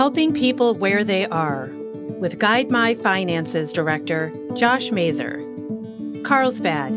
helping 0.00 0.32
people 0.32 0.72
where 0.76 1.04
they 1.04 1.26
are 1.26 1.68
with 2.18 2.38
Guide 2.38 2.70
My 2.70 2.94
Finances 2.94 3.70
Director 3.70 4.32
Josh 4.54 4.90
Mazer. 4.90 5.44
Carlsbad 6.24 6.90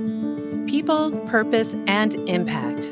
People, 0.70 1.12
Purpose, 1.28 1.76
and 1.88 2.16
Impact, 2.30 2.86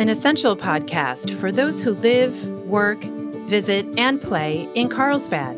an 0.00 0.08
essential 0.08 0.56
podcast 0.56 1.38
for 1.38 1.52
those 1.52 1.80
who 1.80 1.92
live, 1.92 2.34
work, 2.66 3.04
visit, 3.46 3.86
and 3.96 4.20
play 4.20 4.68
in 4.74 4.88
Carlsbad. 4.88 5.56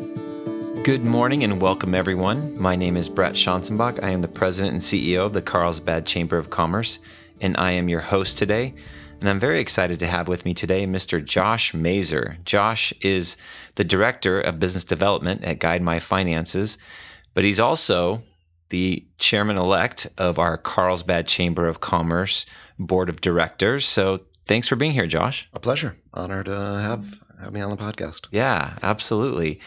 Good 0.83 1.03
morning 1.03 1.43
and 1.43 1.59
welcome, 1.59 1.95
everyone. 1.95 2.55
My 2.61 2.75
name 2.75 2.97
is 2.97 3.09
Brett 3.09 3.33
Schanzenbach. 3.33 4.03
I 4.03 4.11
am 4.11 4.21
the 4.21 4.27
president 4.27 4.73
and 4.73 4.81
CEO 4.83 5.25
of 5.25 5.33
the 5.33 5.41
Carlsbad 5.41 6.05
Chamber 6.05 6.37
of 6.37 6.51
Commerce, 6.51 6.99
and 7.41 7.57
I 7.57 7.71
am 7.71 7.89
your 7.89 8.01
host 8.01 8.37
today. 8.37 8.75
And 9.19 9.29
I'm 9.29 9.39
very 9.39 9.59
excited 9.59 9.97
to 9.99 10.07
have 10.07 10.27
with 10.27 10.45
me 10.45 10.53
today 10.53 10.85
Mr. 10.85 11.23
Josh 11.23 11.73
Mazer. 11.73 12.37
Josh 12.45 12.93
is 13.01 13.35
the 13.75 13.83
director 13.83 14.39
of 14.39 14.59
business 14.59 14.83
development 14.83 15.43
at 15.43 15.59
Guide 15.59 15.81
My 15.81 15.99
Finances, 15.99 16.77
but 17.33 17.43
he's 17.43 17.59
also 17.59 18.21
the 18.69 19.05
chairman 19.17 19.57
elect 19.57 20.07
of 20.17 20.37
our 20.37 20.57
Carlsbad 20.57 21.27
Chamber 21.27 21.67
of 21.67 21.79
Commerce 21.79 22.45
board 22.77 23.09
of 23.09 23.21
directors. 23.21 23.85
So 23.85 24.19
thanks 24.45 24.67
for 24.67 24.75
being 24.75 24.91
here, 24.91 25.07
Josh. 25.07 25.49
A 25.51 25.59
pleasure. 25.59 25.97
Honored 26.13 26.45
to 26.45 26.55
have 26.55 27.23
have 27.39 27.53
me 27.53 27.61
on 27.61 27.69
the 27.69 27.77
podcast. 27.77 28.27
Yeah, 28.31 28.77
absolutely. 28.81 29.59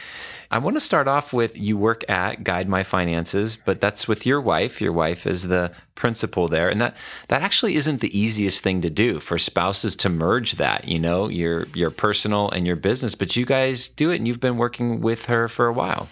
I 0.50 0.58
want 0.58 0.74
to 0.74 0.80
start 0.80 1.06
off 1.06 1.32
with 1.32 1.56
you 1.56 1.78
work 1.78 2.08
at 2.08 2.42
Guide 2.42 2.68
My 2.68 2.82
Finances, 2.82 3.56
but 3.56 3.80
that's 3.80 4.08
with 4.08 4.26
your 4.26 4.40
wife. 4.40 4.80
Your 4.80 4.92
wife 4.92 5.26
is 5.26 5.46
the 5.46 5.72
principal 5.94 6.48
there, 6.48 6.68
and 6.68 6.80
that 6.80 6.96
that 7.28 7.42
actually 7.42 7.76
isn't 7.76 8.00
the 8.00 8.18
easiest 8.18 8.62
thing 8.62 8.80
to 8.80 8.90
do 8.90 9.20
for 9.20 9.38
spouses 9.38 9.94
to 9.96 10.08
merge 10.08 10.52
that. 10.52 10.88
You 10.88 10.98
know, 10.98 11.28
your 11.28 11.66
your 11.74 11.90
personal 11.90 12.50
and 12.50 12.66
your 12.66 12.76
business, 12.76 13.14
but 13.14 13.36
you 13.36 13.46
guys 13.46 13.88
do 13.88 14.10
it, 14.10 14.16
and 14.16 14.26
you've 14.26 14.40
been 14.40 14.56
working 14.56 15.00
with 15.00 15.26
her 15.26 15.48
for 15.48 15.66
a 15.66 15.72
while. 15.72 16.08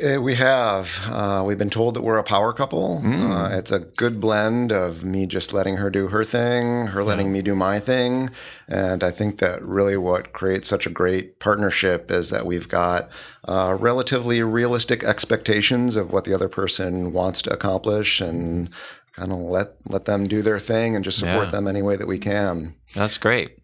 Uh, 0.00 0.20
we 0.20 0.34
have. 0.36 1.00
Uh, 1.10 1.42
we've 1.44 1.58
been 1.58 1.70
told 1.70 1.94
that 1.94 2.02
we're 2.02 2.18
a 2.18 2.22
power 2.22 2.52
couple. 2.52 3.00
Mm. 3.02 3.20
Uh, 3.52 3.56
it's 3.56 3.72
a 3.72 3.80
good 3.80 4.20
blend 4.20 4.70
of 4.70 5.04
me 5.04 5.26
just 5.26 5.52
letting 5.52 5.78
her 5.78 5.90
do 5.90 6.08
her 6.08 6.24
thing, 6.24 6.88
her 6.88 7.02
letting 7.02 7.26
yeah. 7.26 7.32
me 7.32 7.42
do 7.42 7.54
my 7.54 7.80
thing. 7.80 8.30
And 8.68 9.02
I 9.02 9.10
think 9.10 9.38
that 9.38 9.62
really 9.62 9.96
what 9.96 10.32
creates 10.32 10.68
such 10.68 10.86
a 10.86 10.90
great 10.90 11.40
partnership 11.40 12.10
is 12.10 12.30
that 12.30 12.46
we've 12.46 12.68
got 12.68 13.08
uh, 13.46 13.76
relatively 13.78 14.42
realistic 14.42 15.02
expectations 15.02 15.96
of 15.96 16.12
what 16.12 16.24
the 16.24 16.34
other 16.34 16.48
person 16.48 17.12
wants 17.12 17.42
to 17.42 17.52
accomplish 17.52 18.20
and 18.20 18.70
kind 19.12 19.32
of 19.32 19.38
let, 19.38 19.74
let 19.88 20.04
them 20.04 20.28
do 20.28 20.42
their 20.42 20.60
thing 20.60 20.94
and 20.94 21.04
just 21.04 21.18
support 21.18 21.46
yeah. 21.46 21.50
them 21.50 21.66
any 21.66 21.82
way 21.82 21.96
that 21.96 22.06
we 22.06 22.18
can. 22.18 22.76
That's 22.94 23.18
great. 23.18 23.58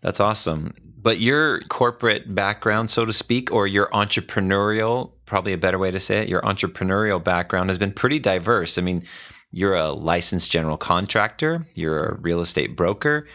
That's 0.00 0.20
awesome. 0.20 0.74
But 1.02 1.20
your 1.20 1.60
corporate 1.62 2.34
background, 2.34 2.90
so 2.90 3.04
to 3.04 3.12
speak, 3.12 3.50
or 3.52 3.66
your 3.66 3.88
entrepreneurial 3.88 5.12
probably 5.30 5.52
a 5.52 5.58
better 5.58 5.78
way 5.78 5.92
to 5.92 6.00
say 6.00 6.20
it. 6.20 6.28
Your 6.28 6.42
entrepreneurial 6.42 7.22
background 7.22 7.70
has 7.70 7.78
been 7.78 7.92
pretty 7.92 8.18
diverse. 8.18 8.76
I 8.76 8.82
mean, 8.82 9.04
you're 9.52 9.76
a 9.76 9.92
licensed 9.92 10.50
general 10.50 10.76
contractor, 10.76 11.64
you're 11.74 12.04
a 12.04 12.20
real 12.20 12.40
estate 12.40 12.76
broker, 12.76 13.28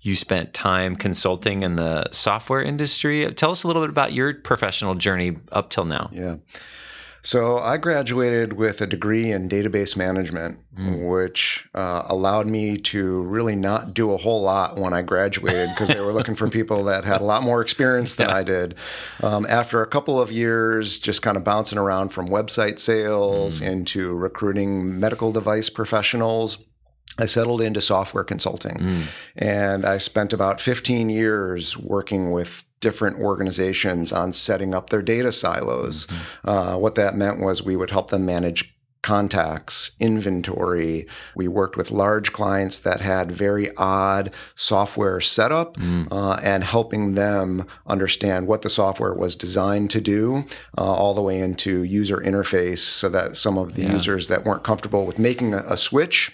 you 0.00 0.16
spent 0.16 0.54
time 0.54 0.96
consulting 0.96 1.62
in 1.62 1.76
the 1.76 2.10
software 2.10 2.62
industry. 2.62 3.30
Tell 3.34 3.50
us 3.50 3.62
a 3.62 3.66
little 3.66 3.82
bit 3.82 3.90
about 3.90 4.14
your 4.14 4.34
professional 4.34 4.94
journey 4.94 5.36
up 5.52 5.68
till 5.68 5.84
now. 5.84 6.08
Yeah. 6.10 6.36
So 7.24 7.58
I 7.58 7.76
graduated 7.76 8.54
with 8.54 8.80
a 8.80 8.86
degree 8.86 9.30
in 9.30 9.48
database 9.48 9.96
management, 9.96 10.58
mm. 10.76 11.08
which 11.08 11.68
uh, 11.72 12.02
allowed 12.06 12.48
me 12.48 12.76
to 12.78 13.22
really 13.22 13.54
not 13.54 13.94
do 13.94 14.12
a 14.12 14.16
whole 14.16 14.42
lot 14.42 14.76
when 14.76 14.92
I 14.92 15.02
graduated 15.02 15.70
because 15.70 15.88
they 15.90 16.00
were 16.00 16.12
looking 16.12 16.34
for 16.34 16.50
people 16.50 16.84
that 16.84 17.04
had 17.04 17.20
a 17.20 17.24
lot 17.24 17.44
more 17.44 17.62
experience 17.62 18.16
than 18.16 18.28
yeah. 18.28 18.36
I 18.36 18.42
did. 18.42 18.74
Um, 19.22 19.46
after 19.48 19.82
a 19.82 19.86
couple 19.86 20.20
of 20.20 20.32
years, 20.32 20.98
just 20.98 21.22
kind 21.22 21.36
of 21.36 21.44
bouncing 21.44 21.78
around 21.78 22.08
from 22.08 22.28
website 22.28 22.80
sales 22.80 23.60
mm. 23.60 23.68
into 23.68 24.14
recruiting 24.14 24.98
medical 24.98 25.30
device 25.30 25.68
professionals. 25.68 26.58
I 27.18 27.26
settled 27.26 27.60
into 27.60 27.80
software 27.80 28.24
consulting 28.24 28.78
mm. 28.78 29.02
and 29.36 29.84
I 29.84 29.98
spent 29.98 30.32
about 30.32 30.60
15 30.60 31.10
years 31.10 31.76
working 31.76 32.30
with 32.30 32.64
different 32.80 33.20
organizations 33.20 34.12
on 34.12 34.32
setting 34.32 34.74
up 34.74 34.90
their 34.90 35.02
data 35.02 35.30
silos. 35.30 36.06
Mm-hmm. 36.06 36.48
Uh, 36.48 36.76
what 36.78 36.94
that 36.96 37.14
meant 37.14 37.40
was 37.40 37.62
we 37.62 37.76
would 37.76 37.90
help 37.90 38.10
them 38.10 38.26
manage 38.26 38.74
contacts, 39.02 39.92
inventory. 39.98 41.06
We 41.34 41.48
worked 41.48 41.76
with 41.76 41.90
large 41.90 42.32
clients 42.32 42.78
that 42.80 43.00
had 43.00 43.32
very 43.32 43.74
odd 43.76 44.32
software 44.54 45.20
setup 45.20 45.76
mm. 45.76 46.06
uh, 46.10 46.38
and 46.42 46.62
helping 46.62 47.14
them 47.14 47.66
understand 47.86 48.46
what 48.46 48.62
the 48.62 48.70
software 48.70 49.12
was 49.12 49.34
designed 49.34 49.90
to 49.90 50.00
do, 50.00 50.44
uh, 50.78 50.82
all 50.82 51.14
the 51.14 51.22
way 51.22 51.40
into 51.40 51.82
user 51.82 52.18
interface 52.18 52.78
so 52.78 53.08
that 53.08 53.36
some 53.36 53.58
of 53.58 53.74
the 53.74 53.82
yeah. 53.82 53.92
users 53.92 54.28
that 54.28 54.44
weren't 54.44 54.62
comfortable 54.62 55.04
with 55.04 55.18
making 55.18 55.52
a, 55.52 55.64
a 55.66 55.76
switch 55.76 56.30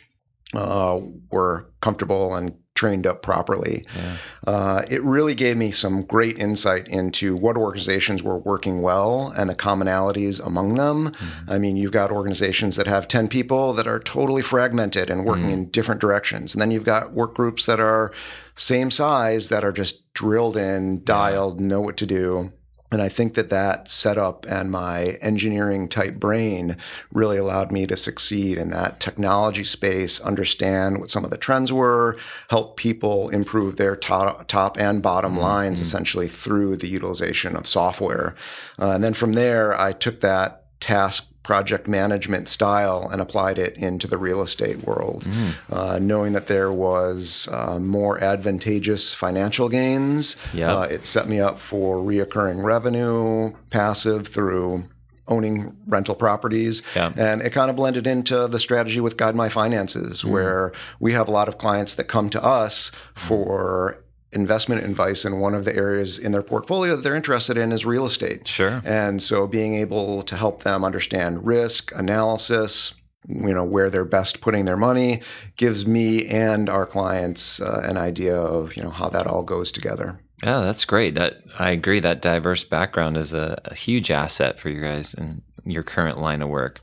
uh, 0.54 1.00
were 1.30 1.70
comfortable 1.80 2.34
and 2.34 2.54
trained 2.78 3.08
up 3.08 3.22
properly. 3.22 3.84
Yeah. 3.96 4.16
Uh, 4.46 4.82
it 4.88 5.02
really 5.02 5.34
gave 5.34 5.56
me 5.56 5.72
some 5.72 6.02
great 6.02 6.38
insight 6.38 6.86
into 6.86 7.34
what 7.34 7.56
organizations 7.56 8.22
were 8.22 8.38
working 8.38 8.82
well 8.82 9.34
and 9.36 9.50
the 9.50 9.54
commonalities 9.56 10.44
among 10.46 10.76
them. 10.76 11.08
Mm-hmm. 11.08 11.50
I 11.50 11.58
mean, 11.58 11.76
you've 11.76 11.90
got 11.90 12.12
organizations 12.12 12.76
that 12.76 12.86
have 12.86 13.08
10 13.08 13.26
people 13.26 13.72
that 13.72 13.88
are 13.88 13.98
totally 13.98 14.42
fragmented 14.42 15.10
and 15.10 15.24
working 15.24 15.46
mm-hmm. 15.46 15.64
in 15.64 15.70
different 15.70 16.00
directions. 16.00 16.54
And 16.54 16.62
then 16.62 16.70
you've 16.70 16.84
got 16.84 17.12
work 17.12 17.34
groups 17.34 17.66
that 17.66 17.80
are 17.80 18.12
same 18.54 18.92
size 18.92 19.48
that 19.48 19.64
are 19.64 19.72
just 19.72 20.12
drilled 20.14 20.56
in, 20.56 21.02
dialed, 21.02 21.60
yeah. 21.60 21.66
know 21.66 21.80
what 21.80 21.96
to 21.96 22.06
do. 22.06 22.52
And 22.90 23.02
I 23.02 23.08
think 23.08 23.34
that 23.34 23.50
that 23.50 23.90
setup 23.90 24.46
and 24.48 24.70
my 24.70 25.18
engineering 25.20 25.88
type 25.88 26.14
brain 26.16 26.76
really 27.12 27.36
allowed 27.36 27.70
me 27.70 27.86
to 27.86 27.96
succeed 27.96 28.56
in 28.56 28.70
that 28.70 28.98
technology 28.98 29.64
space, 29.64 30.20
understand 30.20 30.98
what 30.98 31.10
some 31.10 31.24
of 31.24 31.30
the 31.30 31.36
trends 31.36 31.72
were, 31.72 32.16
help 32.48 32.76
people 32.78 33.28
improve 33.28 33.76
their 33.76 33.94
top, 33.94 34.48
top 34.48 34.78
and 34.78 35.02
bottom 35.02 35.32
mm-hmm. 35.32 35.42
lines 35.42 35.80
essentially 35.80 36.28
through 36.28 36.76
the 36.76 36.88
utilization 36.88 37.56
of 37.56 37.66
software. 37.66 38.34
Uh, 38.78 38.92
and 38.92 39.04
then 39.04 39.14
from 39.14 39.34
there, 39.34 39.78
I 39.78 39.92
took 39.92 40.20
that 40.20 40.57
task 40.80 41.32
project 41.42 41.88
management 41.88 42.46
style 42.46 43.08
and 43.10 43.22
applied 43.22 43.58
it 43.58 43.74
into 43.78 44.06
the 44.06 44.18
real 44.18 44.42
estate 44.42 44.84
world, 44.84 45.24
mm. 45.24 45.54
uh, 45.70 45.98
knowing 45.98 46.34
that 46.34 46.46
there 46.46 46.70
was 46.70 47.48
uh, 47.50 47.78
more 47.78 48.22
advantageous 48.22 49.14
financial 49.14 49.70
gains. 49.70 50.36
Yep. 50.52 50.70
Uh, 50.70 50.86
it 50.90 51.06
set 51.06 51.26
me 51.26 51.40
up 51.40 51.58
for 51.58 51.96
reoccurring 51.96 52.62
revenue, 52.62 53.52
passive 53.70 54.28
through 54.28 54.84
owning 55.26 55.74
rental 55.86 56.14
properties. 56.14 56.82
Yeah. 56.94 57.12
And 57.16 57.40
it 57.40 57.50
kind 57.50 57.70
of 57.70 57.76
blended 57.76 58.06
into 58.06 58.46
the 58.46 58.58
strategy 58.58 59.00
with 59.00 59.16
Guide 59.16 59.34
My 59.34 59.48
Finances, 59.48 60.22
mm. 60.22 60.30
where 60.30 60.72
we 61.00 61.14
have 61.14 61.28
a 61.28 61.32
lot 61.32 61.48
of 61.48 61.56
clients 61.56 61.94
that 61.94 62.04
come 62.04 62.28
to 62.30 62.42
us 62.44 62.90
for 63.14 64.02
investment 64.32 64.84
advice 64.84 65.24
and 65.24 65.40
one 65.40 65.54
of 65.54 65.64
the 65.64 65.74
areas 65.74 66.18
in 66.18 66.32
their 66.32 66.42
portfolio 66.42 66.96
that 66.96 67.02
they're 67.02 67.14
interested 67.14 67.56
in 67.56 67.72
is 67.72 67.86
real 67.86 68.04
estate. 68.04 68.46
Sure. 68.46 68.82
And 68.84 69.22
so 69.22 69.46
being 69.46 69.74
able 69.74 70.22
to 70.22 70.36
help 70.36 70.62
them 70.62 70.84
understand 70.84 71.46
risk 71.46 71.92
analysis, 71.94 72.94
you 73.26 73.52
know 73.52 73.64
where 73.64 73.90
they're 73.90 74.04
best 74.04 74.40
putting 74.40 74.64
their 74.64 74.76
money 74.76 75.20
gives 75.56 75.86
me 75.86 76.26
and 76.26 76.68
our 76.68 76.86
clients 76.86 77.60
uh, 77.60 77.82
an 77.84 77.96
idea 77.96 78.36
of 78.36 78.76
you 78.76 78.82
know 78.82 78.90
how 78.90 79.08
that 79.08 79.26
all 79.26 79.42
goes 79.42 79.70
together. 79.72 80.20
Yeah, 80.42 80.60
that's 80.60 80.84
great. 80.84 81.14
That 81.14 81.40
I 81.58 81.70
agree. 81.70 82.00
That 82.00 82.22
diverse 82.22 82.64
background 82.64 83.16
is 83.16 83.34
a, 83.34 83.60
a 83.64 83.74
huge 83.74 84.10
asset 84.10 84.58
for 84.58 84.68
you 84.68 84.80
guys 84.80 85.14
in 85.14 85.42
your 85.64 85.82
current 85.82 86.20
line 86.20 86.42
of 86.42 86.48
work. 86.48 86.80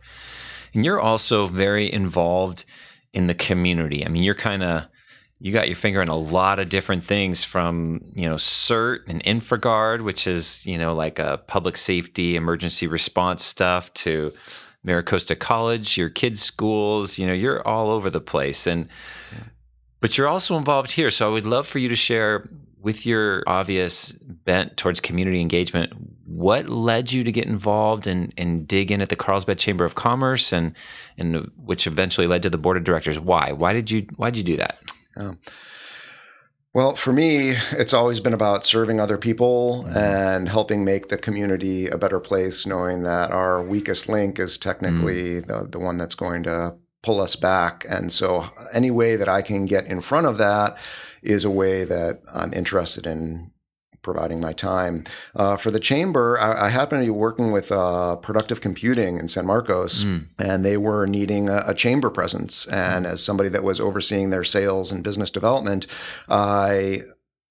And 0.74 0.84
you're 0.84 1.00
also 1.00 1.48
very 1.48 1.92
involved 1.92 2.66
in 3.14 3.28
the 3.28 3.34
community. 3.34 4.06
I 4.06 4.10
mean, 4.10 4.24
you're 4.24 4.36
kind 4.36 4.62
of 4.62 4.86
you 5.40 5.52
got 5.52 5.68
your 5.68 5.76
finger 5.76 6.02
in 6.02 6.08
a 6.08 6.18
lot 6.18 6.60
of 6.60 6.70
different 6.70 7.04
things 7.04 7.44
from 7.44 8.02
you 8.16 8.28
know 8.28 8.36
cert 8.36 9.00
and 9.08 9.24
infragard 9.24 10.02
which 10.02 10.28
is 10.28 10.66
you 10.66 10.78
know 10.78 10.94
like 10.94 11.20
a 11.20 11.42
public 11.48 11.78
safety 11.78 12.36
emergency 12.36 12.88
response 12.88 13.44
stuff 13.44 13.94
to 13.94 14.34
MiraCosta 14.86 15.38
college 15.38 15.98
your 15.98 16.10
kids 16.10 16.42
schools 16.42 17.18
you 17.18 17.28
know 17.28 17.34
you're 17.34 17.66
all 17.68 17.90
over 17.90 18.10
the 18.10 18.22
place. 18.22 18.68
And 18.68 18.88
but 20.00 20.18
you're 20.18 20.28
also 20.28 20.58
involved 20.58 20.92
here. 20.92 21.10
So 21.10 21.28
i 21.28 21.34
would 21.34 21.48
love 21.48 21.68
for 21.68 21.80
you 21.80 21.90
to 21.90 21.96
share 21.96 22.48
with 22.80 23.06
your 23.06 23.44
obvious 23.48 24.12
bent 24.12 24.78
towards 24.78 25.00
community 25.00 25.42
engagement 25.42 25.92
what 26.26 26.70
led 26.70 27.12
you 27.12 27.24
to 27.24 27.32
get 27.32 27.46
involved 27.46 28.06
and, 28.06 28.32
and 28.38 28.68
dig 28.68 28.92
in 28.92 29.02
at 29.02 29.10
the 29.10 29.16
carlsbad 29.16 29.58
chamber 29.58 29.86
of 29.86 29.96
commerce 29.96 30.54
and 30.54 30.76
and 31.18 31.52
which 31.64 31.88
eventually 31.88 32.28
led 32.28 32.44
to 32.44 32.50
the 32.50 32.58
board 32.58 32.78
of 32.78 32.84
directors? 32.84 33.20
Why? 33.20 33.52
Why 33.52 33.74
did 33.74 33.90
you 33.90 34.06
why 34.16 34.30
did 34.30 34.38
you 34.38 34.56
do 34.56 34.58
that 34.58 34.80
yeah. 35.18 35.34
Well, 36.76 36.98
for 36.98 37.14
me, 37.14 37.56
it's 37.72 37.94
always 37.94 38.20
been 38.20 38.34
about 38.34 38.66
serving 38.66 39.00
other 39.00 39.18
people 39.18 39.86
mm-hmm. 39.88 39.98
and 39.98 40.50
helping 40.50 40.84
make 40.84 41.08
the 41.08 41.18
community 41.18 41.88
a 41.88 41.98
better 41.98 42.20
place, 42.20 42.66
knowing 42.66 43.04
that 43.04 43.32
our 43.32 43.64
weakest 43.64 44.10
link 44.10 44.40
is 44.40 44.58
technically 44.58 45.40
mm-hmm. 45.40 45.48
the, 45.48 45.68
the 45.70 45.80
one 45.80 45.96
that's 45.96 46.16
going 46.16 46.44
to 46.44 46.76
pull 47.02 47.22
us 47.22 47.38
back. 47.38 47.86
And 47.88 48.12
so, 48.12 48.50
any 48.74 48.92
way 48.92 49.16
that 49.16 49.30
I 49.30 49.42
can 49.42 49.66
get 49.66 49.86
in 49.86 50.02
front 50.02 50.28
of 50.28 50.38
that 50.38 50.78
is 51.24 51.46
a 51.46 51.50
way 51.50 51.86
that 51.86 52.22
I'm 52.34 52.54
interested 52.54 53.08
in 53.08 53.52
providing 54.06 54.40
my 54.40 54.54
time. 54.54 55.04
Uh, 55.36 55.58
for 55.58 55.72
the 55.72 55.80
chamber, 55.80 56.40
I, 56.40 56.68
I 56.68 56.70
happen 56.70 57.00
to 57.00 57.06
be 57.06 57.10
working 57.10 57.52
with 57.52 57.72
uh, 57.72 58.16
Productive 58.18 58.62
Computing 58.62 59.18
in 59.18 59.28
San 59.28 59.48
Marcos, 59.48 60.04
mm. 60.06 60.28
and 60.38 60.64
they 60.64 60.78
were 60.78 61.08
needing 61.08 61.50
a, 61.50 61.64
a, 61.66 61.74
chamber 61.74 62.12
presence. 62.12 62.68
And 62.68 63.08
as 63.08 63.24
somebody 63.24 63.50
that 63.50 63.64
was 63.64 63.80
overseeing 63.80 64.30
their 64.30 64.44
sales 64.44 64.92
and 64.92 65.04
business 65.04 65.32
development, 65.32 65.88
I 66.30 67.02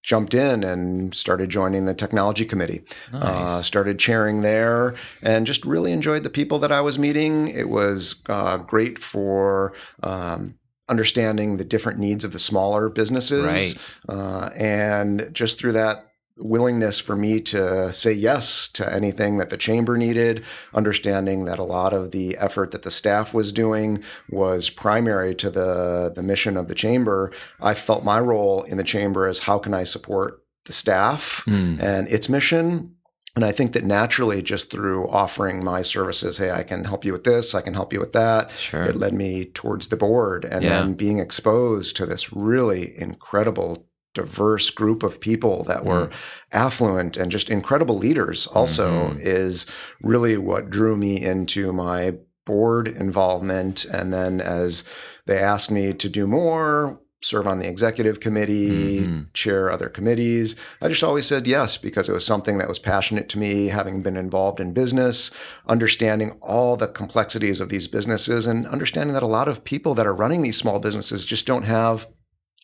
jumped 0.05 0.35
in 0.35 0.63
and 0.63 1.15
started 1.15 1.49
joining 1.49 1.87
the 1.87 1.95
technology 1.95 2.45
committee. 2.45 2.83
Uh, 3.13 3.19
nice. 3.19 3.51
Uh, 3.51 3.63
started 3.63 3.99
chairing 3.99 4.43
there 4.43 4.95
and 5.23 5.47
just 5.47 5.65
really 5.65 5.91
enjoyed 5.91 6.23
the 6.23 6.31
people 6.31 6.61
that 6.61 6.71
I 6.71 6.81
was 6.83 6.99
meeting. 6.99 7.49
It 7.49 7.69
was 7.69 8.23
uh, 8.29 8.59
great 8.59 8.99
for 8.99 9.73
um, 10.03 10.55
understanding 10.89 11.57
the 11.57 11.65
different 11.65 11.99
needs 11.99 12.23
of 12.23 12.33
the 12.33 12.39
smaller 12.39 12.89
businesses. 12.89 13.45
Right. 13.45 13.75
Uh, 14.09 14.51
and 14.55 15.31
just 15.33 15.59
through 15.59 15.73
that 15.73 16.14
willingness 16.37 16.99
for 16.99 17.15
me 17.15 17.41
to 17.41 17.93
say 17.93 18.13
yes 18.13 18.69
to 18.69 18.93
anything 18.93 19.39
that 19.39 19.51
the 19.51 19.57
chamber 19.57 19.97
needed, 19.97 20.45
understanding 20.73 21.45
that 21.45 21.59
a 21.59 21.65
lot 21.65 21.93
of 21.93 22.11
the 22.11 22.37
effort 22.39 22.73
that 22.73 22.83
the 22.83 22.91
staff 22.91 23.33
was 23.33 23.53
doing 23.53 24.03
was 24.31 24.69
primary 24.69 25.35
to 25.37 25.51
the, 25.51 26.13
the 26.15 26.23
mission 26.23 26.57
of 26.57 26.69
the 26.69 26.75
chamber. 26.75 27.33
I 27.61 27.75
felt 27.75 28.05
my 28.05 28.19
role 28.19 28.63
in 28.63 28.77
the 28.77 28.85
chamber 28.85 29.29
is 29.29 29.41
how 29.41 29.59
can 29.59 29.75
I 29.75 29.85
support 29.85 30.43
the 30.65 30.73
staff 30.73 31.45
mm. 31.47 31.81
and 31.81 32.09
its 32.09 32.29
mission 32.29 32.95
and 33.37 33.45
I 33.45 33.51
think 33.51 33.73
that 33.73 33.85
naturally, 33.85 34.43
just 34.43 34.71
through 34.71 35.09
offering 35.09 35.65
my 35.65 35.83
services, 35.83 36.39
hey, 36.39 36.53
I 36.53 36.63
can 36.63 36.85
help 36.85 37.05
you 37.05 37.13
with 37.13 37.25
this, 37.25 37.55
I 37.55 37.63
can 37.63 37.75
help 37.75 37.93
you 37.93 37.99
with 37.99 38.13
that, 38.13 38.53
sure. 38.53 38.85
it 38.85 38.97
led 38.97 39.13
me 39.13 39.47
towards 39.47 39.89
the 39.89 39.97
board. 39.97 40.45
And 40.45 40.63
yeah. 40.63 40.79
then 40.79 40.95
being 40.95 41.19
exposed 41.19 41.97
to 41.97 42.07
this 42.07 42.33
really 42.33 42.97
incredible 42.97 43.89
diverse 44.15 44.71
group 44.71 45.03
of 45.03 45.21
people 45.21 45.65
that 45.65 45.85
were 45.85 46.07
mm. 46.07 46.13
affluent 46.53 47.17
and 47.17 47.31
just 47.31 47.51
incredible 47.51 47.99
leaders 47.99 48.47
also 48.47 49.09
mm-hmm. 49.09 49.19
is 49.21 49.67
really 50.01 50.39
what 50.39 50.71
drew 50.71 50.97
me 50.97 51.21
into 51.21 51.73
my 51.73 52.15
board 52.47 52.89
involvement 52.89 53.85
and 53.87 54.13
then 54.13 54.41
as 54.41 54.85
they 55.27 55.39
asked 55.39 55.71
me 55.71 55.93
to 55.93 56.09
do 56.09 56.27
more 56.27 57.01
serve 57.23 57.47
on 57.47 57.59
the 57.59 57.69
executive 57.69 58.21
committee 58.21 59.01
mm-hmm. 59.01 59.23
chair 59.33 59.71
other 59.71 59.89
committees 59.89 60.55
i 60.83 60.89
just 60.89 61.03
always 61.03 61.27
said 61.27 61.47
yes 61.47 61.79
because 61.79 62.07
it 62.09 62.13
was 62.13 62.25
something 62.25 62.59
that 62.59 62.69
was 62.69 62.79
passionate 62.79 63.31
to 63.31 63.39
me 63.39 63.69
having 63.69 64.03
been 64.03 64.17
involved 64.17 64.61
in 64.61 64.75
business 64.75 65.31
understanding 65.67 66.33
all 66.43 66.77
the 66.77 66.87
complexities 66.87 67.61
of 67.61 67.71
these 67.71 67.89
businesses 67.89 68.47
and 68.47 68.67
understanding 68.67 69.15
that 69.15 69.23
a 69.23 69.27
lot 69.27 69.49
of 69.49 69.65
people 69.65 69.95
that 69.95 70.07
are 70.07 70.15
running 70.15 70.43
these 70.43 70.59
small 70.59 70.79
businesses 70.79 71.25
just 71.25 71.47
don't 71.47 71.65
have 71.65 72.07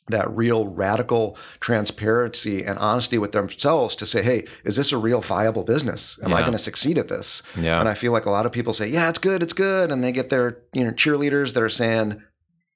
that 0.08 0.30
real 0.30 0.66
radical 0.66 1.36
transparency 1.60 2.64
and 2.64 2.78
honesty 2.78 3.18
with 3.18 3.32
themselves 3.32 3.94
to 3.96 4.06
say, 4.06 4.22
hey, 4.22 4.44
is 4.64 4.76
this 4.76 4.92
a 4.92 4.98
real 4.98 5.20
viable 5.20 5.64
business? 5.64 6.18
Am 6.24 6.30
yeah. 6.30 6.36
I 6.36 6.40
going 6.40 6.52
to 6.52 6.58
succeed 6.58 6.98
at 6.98 7.08
this? 7.08 7.42
Yeah. 7.56 7.78
And 7.78 7.88
I 7.88 7.94
feel 7.94 8.12
like 8.12 8.26
a 8.26 8.30
lot 8.30 8.46
of 8.46 8.52
people 8.52 8.72
say, 8.72 8.88
yeah, 8.88 9.08
it's 9.08 9.18
good, 9.18 9.42
it's 9.42 9.52
good. 9.52 9.90
And 9.90 10.02
they 10.02 10.12
get 10.12 10.30
their 10.30 10.58
you 10.72 10.84
know 10.84 10.90
cheerleaders 10.90 11.54
that 11.54 11.62
are 11.62 11.68
saying, 11.68 12.22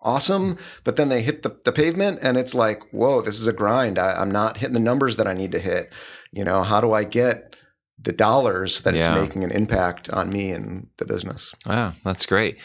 awesome. 0.01 0.59
But 0.85 0.97
then 0.97 1.09
they 1.09 1.23
hit 1.23 1.43
the, 1.43 1.57
the 1.65 1.73
pavement 1.73 2.19
and 2.23 2.37
it's 2.37 2.55
like, 2.55 2.83
whoa, 2.93 3.23
this 3.23 3.41
is 3.41 3.47
a 3.47 3.53
grind. 3.53 3.99
I, 3.99 4.21
am 4.21 4.31
not 4.31 4.59
hitting 4.59 4.75
the 4.75 4.81
numbers 4.81 5.17
that 5.17 5.27
I 5.27 5.33
need 5.33 5.53
to 5.53 5.59
hit. 5.59 5.93
You 6.31 6.45
know, 6.45 6.63
how 6.63 6.81
do 6.81 6.93
I 6.93 7.05
get 7.05 7.57
the 7.99 8.13
dollars 8.13 8.83
that 8.83 8.95
yeah. 8.95 9.01
it's 9.01 9.21
making 9.21 9.45
an 9.45 9.51
impact 9.51 10.11
on 10.11 10.31
me 10.31 10.51
and 10.51 10.89
the 10.99 11.05
business? 11.05 11.55
Wow, 11.67 11.95
that's 12.05 12.27
great. 12.27 12.59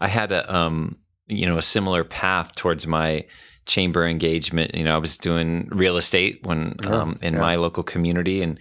I 0.00 0.08
had 0.08 0.32
a 0.32 0.54
um, 0.54 0.98
you 1.28 1.46
know, 1.46 1.58
a 1.58 1.62
similar 1.62 2.04
path 2.04 2.54
towards 2.56 2.86
my 2.86 3.26
chamber 3.68 4.04
engagement. 4.04 4.74
You 4.74 4.82
know, 4.82 4.96
I 4.96 4.98
was 4.98 5.16
doing 5.16 5.68
real 5.70 5.96
estate 5.96 6.44
when 6.44 6.74
oh, 6.84 6.92
um, 6.92 7.18
in 7.22 7.34
yeah. 7.34 7.40
my 7.40 7.54
local 7.54 7.84
community 7.84 8.42
and 8.42 8.58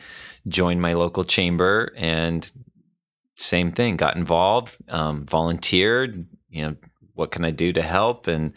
joined 0.48 0.82
my 0.82 0.94
local 0.94 1.24
chamber 1.24 1.92
and 1.98 2.50
same 3.38 3.72
thing. 3.72 3.98
Got 3.98 4.16
involved, 4.16 4.78
um, 4.90 5.26
volunteered. 5.26 6.28
You 6.50 6.62
know, 6.62 6.76
what 7.16 7.32
can 7.32 7.44
I 7.44 7.52
do 7.52 7.74
to 7.74 7.82
help? 7.82 8.28
And 8.28 8.54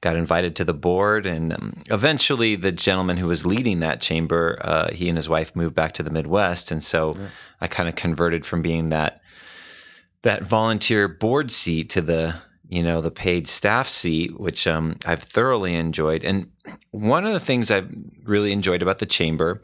got 0.00 0.16
invited 0.16 0.54
to 0.56 0.64
the 0.64 0.74
board. 0.74 1.24
And 1.24 1.54
um, 1.54 1.82
eventually, 1.86 2.54
the 2.56 2.70
gentleman 2.70 3.16
who 3.16 3.26
was 3.26 3.46
leading 3.46 3.80
that 3.80 4.02
chamber, 4.02 4.58
uh, 4.62 4.92
he 4.92 5.08
and 5.08 5.16
his 5.16 5.28
wife 5.28 5.56
moved 5.56 5.74
back 5.74 5.92
to 5.92 6.02
the 6.02 6.10
Midwest, 6.10 6.70
and 6.70 6.82
so 6.82 7.14
yeah. 7.18 7.28
I 7.60 7.66
kind 7.66 7.88
of 7.88 7.96
converted 7.96 8.44
from 8.44 8.62
being 8.62 8.90
that 8.90 9.22
that 10.22 10.42
volunteer 10.42 11.08
board 11.08 11.50
seat 11.50 11.90
to 11.90 12.00
the 12.00 12.36
you 12.68 12.82
know, 12.82 13.00
the 13.00 13.10
paid 13.10 13.46
staff 13.46 13.88
seat, 13.88 14.38
which 14.38 14.66
um, 14.66 14.96
I've 15.06 15.22
thoroughly 15.22 15.74
enjoyed. 15.74 16.24
And 16.24 16.50
one 16.90 17.26
of 17.26 17.32
the 17.32 17.40
things 17.40 17.70
I've 17.70 17.90
really 18.24 18.52
enjoyed 18.52 18.82
about 18.82 18.98
the 18.98 19.06
chamber, 19.06 19.62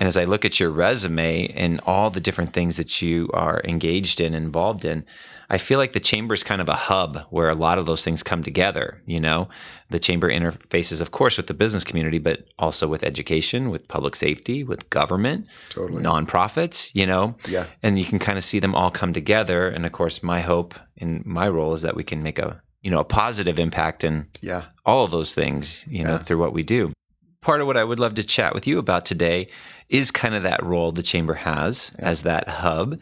and 0.00 0.08
as 0.08 0.16
I 0.16 0.24
look 0.24 0.46
at 0.46 0.58
your 0.58 0.70
resume 0.70 1.48
and 1.48 1.78
all 1.84 2.08
the 2.08 2.22
different 2.22 2.54
things 2.54 2.78
that 2.78 3.02
you 3.02 3.28
are 3.34 3.60
engaged 3.64 4.18
in, 4.18 4.32
involved 4.32 4.86
in, 4.86 5.04
I 5.50 5.58
feel 5.58 5.78
like 5.78 5.92
the 5.92 6.00
chamber 6.00 6.32
is 6.32 6.42
kind 6.42 6.62
of 6.62 6.70
a 6.70 6.74
hub 6.74 7.18
where 7.28 7.50
a 7.50 7.54
lot 7.54 7.76
of 7.76 7.84
those 7.84 8.02
things 8.02 8.22
come 8.22 8.42
together. 8.42 9.02
You 9.04 9.20
know, 9.20 9.50
the 9.90 9.98
chamber 9.98 10.30
interfaces, 10.30 11.02
of 11.02 11.10
course, 11.10 11.36
with 11.36 11.48
the 11.48 11.54
business 11.54 11.84
community, 11.84 12.18
but 12.18 12.46
also 12.58 12.88
with 12.88 13.04
education, 13.04 13.68
with 13.68 13.88
public 13.88 14.16
safety, 14.16 14.64
with 14.64 14.88
government, 14.88 15.46
totally. 15.68 16.02
nonprofits. 16.02 16.94
You 16.94 17.04
know, 17.04 17.36
yeah, 17.46 17.66
and 17.82 17.98
you 17.98 18.06
can 18.06 18.18
kind 18.18 18.38
of 18.38 18.44
see 18.44 18.58
them 18.58 18.74
all 18.74 18.90
come 18.90 19.12
together. 19.12 19.68
And 19.68 19.84
of 19.84 19.92
course, 19.92 20.22
my 20.22 20.40
hope 20.40 20.74
in 20.96 21.22
my 21.26 21.46
role 21.46 21.74
is 21.74 21.82
that 21.82 21.94
we 21.94 22.04
can 22.04 22.22
make 22.22 22.38
a 22.38 22.62
you 22.80 22.90
know 22.90 23.00
a 23.00 23.04
positive 23.04 23.58
impact 23.58 24.02
in 24.02 24.28
yeah 24.40 24.66
all 24.86 25.04
of 25.04 25.10
those 25.10 25.34
things. 25.34 25.84
You 25.86 26.04
know, 26.04 26.16
through 26.16 26.38
what 26.38 26.54
we 26.54 26.62
do. 26.62 26.94
Part 27.42 27.60
of 27.60 27.66
what 27.66 27.76
I 27.76 27.84
would 27.84 27.98
love 27.98 28.14
to 28.14 28.22
chat 28.22 28.54
with 28.54 28.66
you 28.66 28.78
about 28.78 29.04
today 29.04 29.48
is 29.88 30.10
kind 30.10 30.34
of 30.34 30.42
that 30.42 30.62
role 30.62 30.92
the 30.92 31.02
chamber 31.02 31.34
has 31.34 31.92
yeah. 31.98 32.08
as 32.08 32.22
that 32.22 32.48
hub 32.48 33.00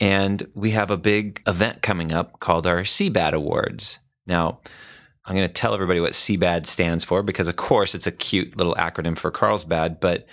and 0.00 0.48
we 0.54 0.72
have 0.72 0.90
a 0.90 0.96
big 0.96 1.40
event 1.46 1.82
coming 1.82 2.12
up 2.12 2.40
called 2.40 2.66
our 2.66 2.80
CBAD 2.80 3.32
Awards. 3.32 4.00
Now, 4.26 4.60
I'm 5.24 5.36
going 5.36 5.46
to 5.46 5.52
tell 5.52 5.74
everybody 5.74 6.00
what 6.00 6.12
CBAD 6.12 6.66
stands 6.66 7.04
for 7.04 7.22
because, 7.22 7.46
of 7.46 7.54
course, 7.54 7.94
it's 7.94 8.08
a 8.08 8.12
cute 8.12 8.56
little 8.56 8.74
acronym 8.74 9.16
for 9.16 9.30
Carlsbad, 9.30 10.00
but 10.00 10.26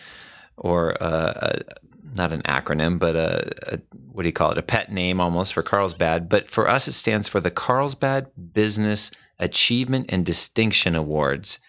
or 0.57 1.01
uh, 1.01 1.59
not 2.15 2.33
an 2.33 2.41
acronym, 2.43 2.97
but 2.97 3.15
a, 3.15 3.73
a, 3.73 3.79
what 4.11 4.23
do 4.23 4.29
you 4.29 4.33
call 4.33 4.51
it? 4.51 4.57
A 4.57 4.63
pet 4.63 4.91
name 4.91 5.21
almost 5.21 5.53
for 5.53 5.61
Carlsbad. 5.61 6.27
But 6.29 6.49
for 6.49 6.67
us, 6.67 6.87
it 6.87 6.93
stands 6.93 7.27
for 7.27 7.39
the 7.39 7.51
Carlsbad 7.51 8.31
Business 8.53 9.11
Achievement 9.37 10.07
and 10.09 10.25
Distinction 10.25 10.95
Awards, 10.95 11.59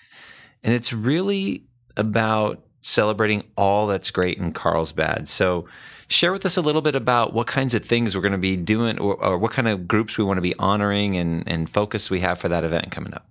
and 0.63 0.75
it's 0.75 0.93
really 0.93 1.67
about 2.01 2.63
celebrating 2.83 3.45
all 3.57 3.87
that's 3.87 4.11
great 4.11 4.39
in 4.39 4.53
Carlsbad. 4.53 5.29
So 5.29 5.67
share 6.09 6.33
with 6.33 6.45
us 6.45 6.57
a 6.57 6.63
little 6.63 6.83
bit 6.83 6.97
about 6.97 7.33
what 7.33 7.47
kinds 7.47 7.75
of 7.75 7.85
things 7.85 8.17
we're 8.17 8.23
going 8.23 8.33
to 8.33 8.39
be 8.39 8.57
doing 8.57 8.99
or, 8.99 9.15
or 9.23 9.39
what 9.39 9.53
kind 9.53 9.69
of 9.69 9.87
groups 9.87 10.19
we 10.19 10.25
want 10.25 10.39
to 10.39 10.43
be 10.43 10.55
honoring 10.59 11.17
and, 11.17 11.47
and 11.47 11.71
focus 11.71 12.11
we 12.11 12.21
have 12.21 12.39
for 12.39 12.49
that 12.49 12.65
event 12.65 12.91
coming 12.91 13.15
up. 13.15 13.27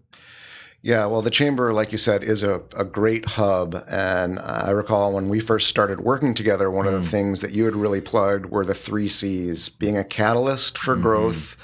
Yeah, 0.82 1.08
well, 1.08 1.22
the 1.22 1.30
chamber, 1.30 1.74
like 1.74 1.92
you 1.92 1.98
said, 1.98 2.24
is 2.24 2.42
a, 2.42 2.62
a 2.74 2.86
great 2.86 3.26
hub. 3.26 3.84
And 3.90 4.40
I 4.40 4.70
recall 4.70 5.14
when 5.14 5.28
we 5.28 5.42
first 5.42 5.68
started 5.68 6.00
working 6.00 6.34
together, 6.34 6.72
one 6.72 6.86
mm. 6.86 6.94
of 6.94 7.02
the 7.02 7.08
mm. 7.08 7.12
things 7.12 7.42
that 7.42 7.52
you 7.52 7.66
had 7.66 7.76
really 7.76 8.00
plugged 8.00 8.46
were 8.46 8.66
the 8.66 8.74
three 8.74 9.10
C's 9.10 9.68
being 9.68 9.98
a 9.98 10.06
catalyst 10.06 10.78
for 10.78 10.94
mm-hmm. 10.94 11.02
growth 11.02 11.58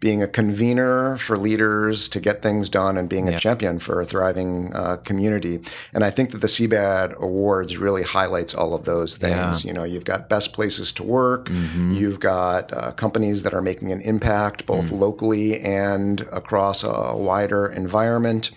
being 0.00 0.22
a 0.22 0.28
convener 0.28 1.16
for 1.18 1.36
leaders 1.36 2.08
to 2.10 2.20
get 2.20 2.42
things 2.42 2.68
done 2.68 2.96
and 2.96 3.08
being 3.08 3.28
a 3.28 3.38
champion 3.38 3.78
for 3.78 4.00
a 4.00 4.04
thriving 4.04 4.74
uh, 4.74 4.96
community. 4.98 5.60
And 5.92 6.04
I 6.04 6.10
think 6.10 6.30
that 6.32 6.38
the 6.38 6.46
CBAD 6.46 7.14
Awards 7.14 7.78
really 7.78 8.02
highlights 8.02 8.54
all 8.54 8.74
of 8.74 8.84
those 8.84 9.16
things. 9.16 9.64
Yeah. 9.64 9.68
You 9.68 9.74
know, 9.74 9.84
you've 9.84 10.04
got 10.04 10.28
best 10.28 10.52
places 10.52 10.92
to 10.92 11.02
work, 11.02 11.48
mm-hmm. 11.48 11.92
you've 11.92 12.20
got 12.20 12.72
uh, 12.72 12.92
companies 12.92 13.42
that 13.44 13.54
are 13.54 13.62
making 13.62 13.92
an 13.92 14.00
impact 14.00 14.66
both 14.66 14.90
mm. 14.90 14.98
locally 14.98 15.60
and 15.60 16.20
across 16.32 16.84
a 16.84 17.14
wider 17.16 17.66
environment. 17.66 18.50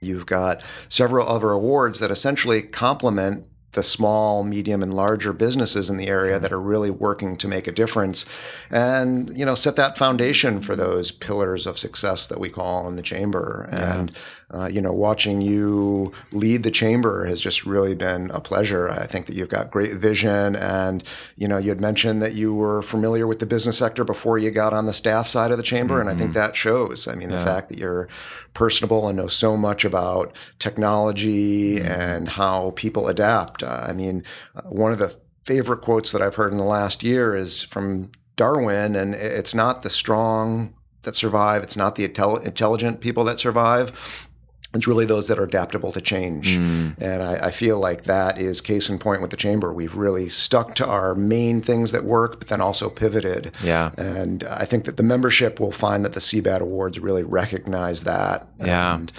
You've 0.00 0.26
got 0.26 0.62
several 0.88 1.28
other 1.28 1.50
awards 1.50 2.00
that 2.00 2.10
essentially 2.10 2.62
complement 2.62 3.46
the 3.72 3.82
small, 3.82 4.42
medium, 4.42 4.82
and 4.82 4.94
larger 4.94 5.32
businesses 5.32 5.90
in 5.90 5.96
the 5.96 6.08
area 6.08 6.40
that 6.40 6.52
are 6.52 6.60
really 6.60 6.90
working 6.90 7.36
to 7.36 7.48
make 7.48 7.66
a 7.66 7.72
difference, 7.72 8.26
and 8.70 9.36
you 9.36 9.44
know, 9.44 9.54
set 9.54 9.76
that 9.76 9.96
foundation 9.96 10.60
for 10.60 10.74
those 10.74 11.10
pillars 11.10 11.66
of 11.66 11.78
success 11.78 12.26
that 12.26 12.40
we 12.40 12.48
call 12.48 12.88
in 12.88 12.96
the 12.96 13.02
chamber. 13.02 13.68
And 13.70 14.12
uh, 14.52 14.68
you 14.70 14.80
know, 14.80 14.92
watching 14.92 15.40
you 15.40 16.12
lead 16.32 16.62
the 16.62 16.70
chamber 16.70 17.24
has 17.26 17.40
just 17.40 17.64
really 17.64 17.94
been 17.94 18.30
a 18.32 18.40
pleasure. 18.40 18.90
I 18.90 19.06
think 19.06 19.26
that 19.26 19.36
you've 19.36 19.48
got 19.48 19.70
great 19.70 19.94
vision, 19.94 20.56
and 20.56 21.04
you 21.36 21.46
know, 21.46 21.58
you 21.58 21.68
had 21.68 21.80
mentioned 21.80 22.20
that 22.22 22.34
you 22.34 22.54
were 22.54 22.82
familiar 22.82 23.26
with 23.26 23.38
the 23.38 23.46
business 23.46 23.78
sector 23.78 24.02
before 24.02 24.38
you 24.38 24.50
got 24.50 24.72
on 24.72 24.86
the 24.86 24.92
staff 24.92 25.28
side 25.28 25.52
of 25.52 25.56
the 25.56 25.62
chamber, 25.62 25.94
mm-hmm. 25.94 26.08
and 26.08 26.10
I 26.10 26.18
think 26.18 26.30
mm-hmm. 26.30 26.40
that 26.40 26.56
shows. 26.56 27.06
I 27.06 27.14
mean, 27.14 27.30
yeah. 27.30 27.38
the 27.38 27.44
fact 27.44 27.68
that 27.68 27.78
you're 27.78 28.08
personable 28.54 29.06
and 29.06 29.16
know 29.16 29.28
so 29.28 29.56
much 29.56 29.84
about 29.84 30.36
technology 30.58 31.76
mm-hmm. 31.76 31.86
and 31.86 32.28
how 32.28 32.72
people 32.72 33.06
adapt. 33.06 33.62
Uh, 33.62 33.86
I 33.88 33.92
mean, 33.92 34.24
uh, 34.56 34.62
one 34.62 34.92
of 34.92 34.98
the 34.98 35.16
favorite 35.44 35.80
quotes 35.80 36.12
that 36.12 36.22
I've 36.22 36.34
heard 36.34 36.52
in 36.52 36.58
the 36.58 36.64
last 36.64 37.02
year 37.02 37.34
is 37.34 37.62
from 37.62 38.10
Darwin, 38.36 38.96
and 38.96 39.14
it's 39.14 39.54
not 39.54 39.82
the 39.82 39.90
strong 39.90 40.74
that 41.02 41.14
survive, 41.14 41.62
it's 41.62 41.76
not 41.76 41.94
the 41.94 42.04
intelligent 42.04 43.00
people 43.00 43.24
that 43.24 43.38
survive, 43.38 44.28
It's 44.72 44.86
really 44.86 45.04
those 45.04 45.26
that 45.26 45.38
are 45.38 45.44
adaptable 45.44 45.90
to 45.90 46.00
change. 46.00 46.56
Mm. 46.56 46.94
And 47.00 47.22
I, 47.22 47.46
I, 47.46 47.50
feel 47.50 47.80
like 47.80 48.04
that 48.04 48.38
is 48.38 48.60
case 48.60 48.88
in 48.88 49.00
point 49.00 49.20
with 49.20 49.32
the 49.32 49.36
chamber. 49.36 49.72
We've 49.72 49.96
really 49.96 50.28
stuck 50.28 50.76
to 50.76 50.86
our 50.86 51.16
main 51.16 51.60
things 51.60 51.90
that 51.90 52.04
work, 52.04 52.38
but 52.38 52.48
then 52.48 52.60
also 52.60 52.88
pivoted. 52.88 53.50
Yeah. 53.64 53.90
And 53.96 54.44
I 54.44 54.64
think 54.64 54.84
that 54.84 54.96
the 54.96 55.02
membership 55.02 55.58
will 55.58 55.72
find 55.72 56.04
that 56.04 56.12
the 56.12 56.20
CBAD 56.20 56.60
Awards 56.60 57.00
really 57.00 57.24
recognize 57.24 58.04
that. 58.04 58.46
Yeah. 58.60 58.94
And 58.94 59.12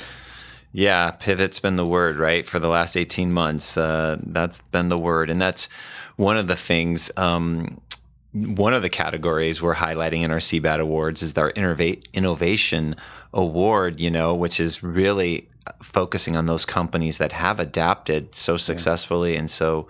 yeah, 0.72 1.12
pivot's 1.12 1.60
been 1.60 1.76
the 1.76 1.86
word, 1.86 2.18
right? 2.18 2.46
For 2.46 2.60
the 2.60 2.70
last 2.70 2.96
18 2.96 3.34
months, 3.34 3.76
uh, 3.76 4.20
that's 4.24 4.62
been 4.72 4.88
the 4.88 4.98
word. 4.98 5.30
And 5.30 5.42
that's 5.42 5.68
one 6.16 6.38
of 6.38 6.48
the 6.48 6.56
things, 6.56 7.12
um, 7.18 7.82
one 8.34 8.74
of 8.74 8.82
the 8.82 8.90
categories 8.90 9.62
we're 9.62 9.76
highlighting 9.76 10.24
in 10.24 10.32
our 10.32 10.38
CBAD 10.38 10.80
Awards 10.80 11.22
is 11.22 11.38
our 11.38 11.52
Innovate 11.52 12.08
Innovation 12.14 12.96
Award, 13.34 14.00
you 14.00 14.10
know, 14.10 14.34
which 14.34 14.60
is 14.60 14.82
really 14.82 15.48
focusing 15.82 16.36
on 16.36 16.46
those 16.46 16.66
companies 16.66 17.18
that 17.18 17.34
have 17.34 17.60
adapted 17.60 18.34
so 18.34 18.58
successfully 18.58 19.36
and 19.36 19.50
so 19.52 19.88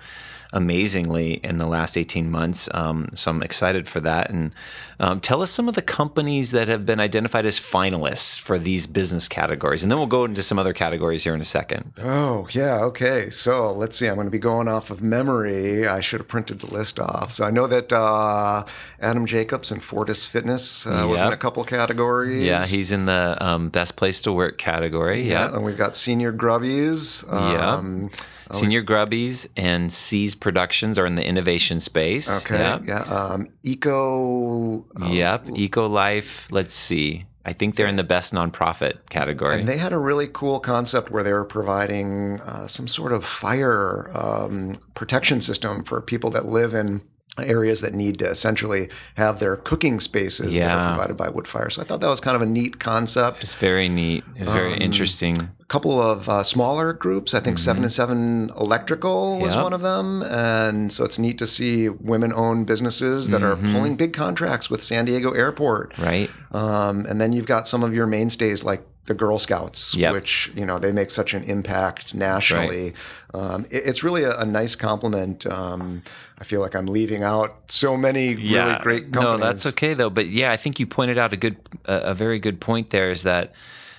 amazingly 0.54 1.34
in 1.36 1.58
the 1.58 1.66
last 1.66 1.98
18 1.98 2.30
months. 2.30 2.70
Um, 2.74 3.10
so 3.14 3.32
I'm 3.32 3.42
excited 3.42 3.88
for 3.88 4.02
that. 4.02 4.30
And 4.30 4.52
um, 5.00 5.20
tell 5.20 5.42
us 5.42 5.50
some 5.50 5.70
of 5.70 5.76
the 5.76 5.82
companies 5.82 6.52
that 6.52 6.68
have 6.68 6.86
been 6.86 7.00
identified 7.00 7.46
as 7.46 7.60
finalists 7.60 8.40
for 8.40 8.60
these 8.60 8.86
business 8.86 9.28
categories. 9.28 9.82
And 9.82 9.92
then 9.92 9.98
we'll 9.98 10.08
go 10.08 10.26
into 10.26 10.44
some 10.44 10.60
other 10.60 10.74
categories 10.74 11.24
here 11.24 11.34
in 11.34 11.42
a 11.42 11.46
second. 11.46 11.94
Oh, 11.98 12.48
yeah. 12.52 12.80
Okay. 12.82 13.30
So 13.30 13.72
let's 13.72 13.98
see. 13.98 14.08
I'm 14.08 14.16
going 14.16 14.28
to 14.28 14.32
be 14.32 14.40
going 14.40 14.68
off 14.68 14.92
of 14.92 15.02
memory. 15.02 15.88
I 15.88 16.02
should 16.02 16.20
have 16.20 16.28
printed 16.28 16.60
the 16.60 16.68
list 16.68 17.00
off. 17.00 17.32
So 17.32 17.46
I 17.46 17.52
know 17.52 17.68
that 17.68 17.94
uh, 17.94 18.66
Adam 19.00 19.26
Jacobs 19.26 19.72
and 19.72 19.82
Fortis 19.82 20.26
Fitness 20.26 20.86
uh, 20.86 21.08
was 21.10 21.22
in 21.22 21.32
a 21.32 21.38
couple 21.38 21.64
categories. 21.64 22.44
Yeah, 22.44 22.66
he's 22.66 22.92
in 22.92 23.06
the 23.06 23.38
um, 23.40 23.70
best 23.70 23.96
place 23.96 24.22
to 24.22 24.34
work 24.34 24.58
category. 24.58 25.28
Yeah. 25.28 25.54
And 25.54 25.64
we've 25.64 25.78
got 25.78 25.96
Senior 25.96 26.34
Grubbies. 26.34 27.26
Yeah. 27.32 28.10
Um, 28.54 28.60
Senior 28.60 28.84
Grubbies 28.84 29.48
and 29.58 29.92
C's 29.92 30.36
Productions 30.36 30.98
are 30.98 31.06
in 31.06 31.16
the 31.16 31.26
innovation 31.26 31.80
space. 31.80 32.30
Okay. 32.46 32.58
Yep. 32.60 32.82
Yeah. 32.88 33.02
Um, 33.04 33.50
Eco. 33.64 34.86
um, 34.96 35.12
Yep. 35.12 35.50
Eco 35.56 35.88
Life. 35.88 36.48
Let's 36.52 36.74
see. 36.74 37.26
I 37.44 37.54
think 37.54 37.76
they're 37.76 37.88
in 37.88 37.96
the 37.96 38.04
best 38.04 38.34
nonprofit 38.34 39.10
category. 39.10 39.60
And 39.60 39.68
they 39.68 39.78
had 39.78 39.94
a 39.94 39.98
really 39.98 40.28
cool 40.28 40.60
concept 40.60 41.10
where 41.10 41.24
they 41.24 41.34
were 41.34 41.44
providing 41.46 42.40
uh, 42.42 42.68
some 42.68 42.88
sort 42.88 43.12
of 43.14 43.26
fire 43.26 44.12
um, 44.14 44.76
protection 44.94 45.42
system 45.42 45.84
for 45.84 46.02
people 46.02 46.30
that 46.32 46.46
live 46.46 46.76
in 46.76 47.02
areas 47.44 47.82
that 47.82 47.94
need 47.94 48.20
to 48.20 48.26
essentially 48.30 48.90
have 49.16 49.40
their 49.40 49.56
cooking 49.56 50.00
spaces 50.00 50.58
that 50.58 50.72
are 50.72 50.94
provided 50.96 51.18
by 51.18 51.30
wood 51.30 51.48
fire. 51.48 51.70
So 51.70 51.82
I 51.82 51.86
thought 51.86 52.02
that 52.02 52.08
was 52.10 52.22
kind 52.22 52.36
of 52.36 52.42
a 52.42 52.46
neat 52.46 52.80
concept. 52.80 53.42
it's 53.42 53.54
very 53.54 53.90
neat. 53.90 54.24
It's 54.36 54.52
very 54.52 54.74
Um, 54.74 54.82
interesting. 54.82 55.36
A 55.60 55.66
couple 55.66 56.02
of 56.02 56.28
uh, 56.28 56.44
smaller 56.44 56.92
groups. 56.92 57.34
I 57.34 57.40
think 57.40 57.58
Seven 57.58 57.84
to 57.84 57.90
Seven 57.90 58.52
Electrical 58.60 59.40
was 59.40 59.54
Mm-hmm. 59.54 59.64
One 59.64 59.74
of 59.74 59.82
them, 59.82 60.24
and 60.24 60.92
so 60.92 61.04
it's 61.04 61.18
neat 61.20 61.38
to 61.38 61.48
see 61.48 61.88
women-owned 61.90 62.66
businesses 62.68 63.30
that 63.30 63.42
Mm-hmm. 63.42 63.66
are 63.68 63.72
pulling 63.72 63.96
big 63.96 64.14
contracts 64.14 64.70
with 64.70 64.84
San 64.84 65.06
Diego 65.06 65.32
Airport. 65.32 65.98
Right. 65.98 66.30
Um, 66.52 67.06
and 67.08 67.20
then 67.22 67.32
you've 67.34 67.46
got 67.46 67.68
some 67.68 67.84
of 67.84 67.94
your 67.94 68.08
mainstays 68.08 68.64
like 68.64 68.82
the 69.06 69.14
Girl 69.16 69.40
Scouts, 69.40 69.96
Yep. 69.96 70.14
which 70.14 70.52
you 70.56 70.66
know 70.66 70.78
they 70.80 70.92
make 70.92 71.10
such 71.12 71.34
an 71.34 71.44
impact 71.44 72.14
nationally. 72.14 72.94
Um, 73.34 73.66
it- 73.70 73.84
it's 73.86 74.04
really 74.04 74.24
a, 74.24 74.38
a 74.38 74.46
nice 74.46 74.76
compliment. 74.76 75.46
Um, 75.48 76.04
I 76.40 76.44
feel 76.44 76.62
like 76.62 76.76
I'm 76.76 76.86
leaving 76.88 77.24
out 77.24 77.72
so 77.72 77.98
many 77.98 78.36
really 78.36 78.78
great 78.82 79.12
companies. 79.12 79.40
No, 79.40 79.46
that's 79.46 79.66
okay 79.68 79.94
though. 79.96 80.10
But 80.10 80.28
yeah, 80.28 80.52
I 80.52 80.58
think 80.58 80.80
you 80.80 80.86
pointed 80.88 81.18
out 81.18 81.34
a 81.34 81.38
good, 81.38 81.58
a, 81.86 81.96
a 81.98 82.14
very 82.14 82.40
good 82.40 82.60
point. 82.62 82.90
There 82.92 83.10
is 83.12 83.24
that 83.24 83.54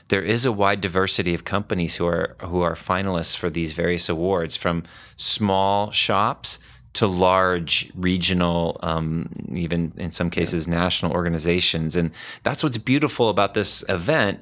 there 0.09 0.23
is 0.23 0.45
a 0.45 0.53
wide 0.53 0.81
diversity 0.81 1.35
of 1.35 1.45
companies 1.45 1.97
who 1.97 2.07
are 2.07 2.37
who 2.43 2.61
are 2.61 2.75
finalists 2.75 3.37
for 3.37 3.51
these 3.51 3.73
various 3.73 4.09
awards, 4.09 4.57
from 4.57 4.83
small 5.17 5.91
shops 5.91 6.59
to 6.95 7.07
large 7.07 7.91
regional, 7.97 8.79
um, 8.83 9.29
even 9.55 9.93
in 9.97 10.11
some 10.11 10.29
cases 10.31 10.69
national 10.69 11.13
organizations. 11.13 11.97
And 11.97 12.11
that's 12.43 12.63
what's 12.63 12.77
beautiful 12.79 13.31
about 13.31 13.55
this 13.55 13.83
event 13.89 14.41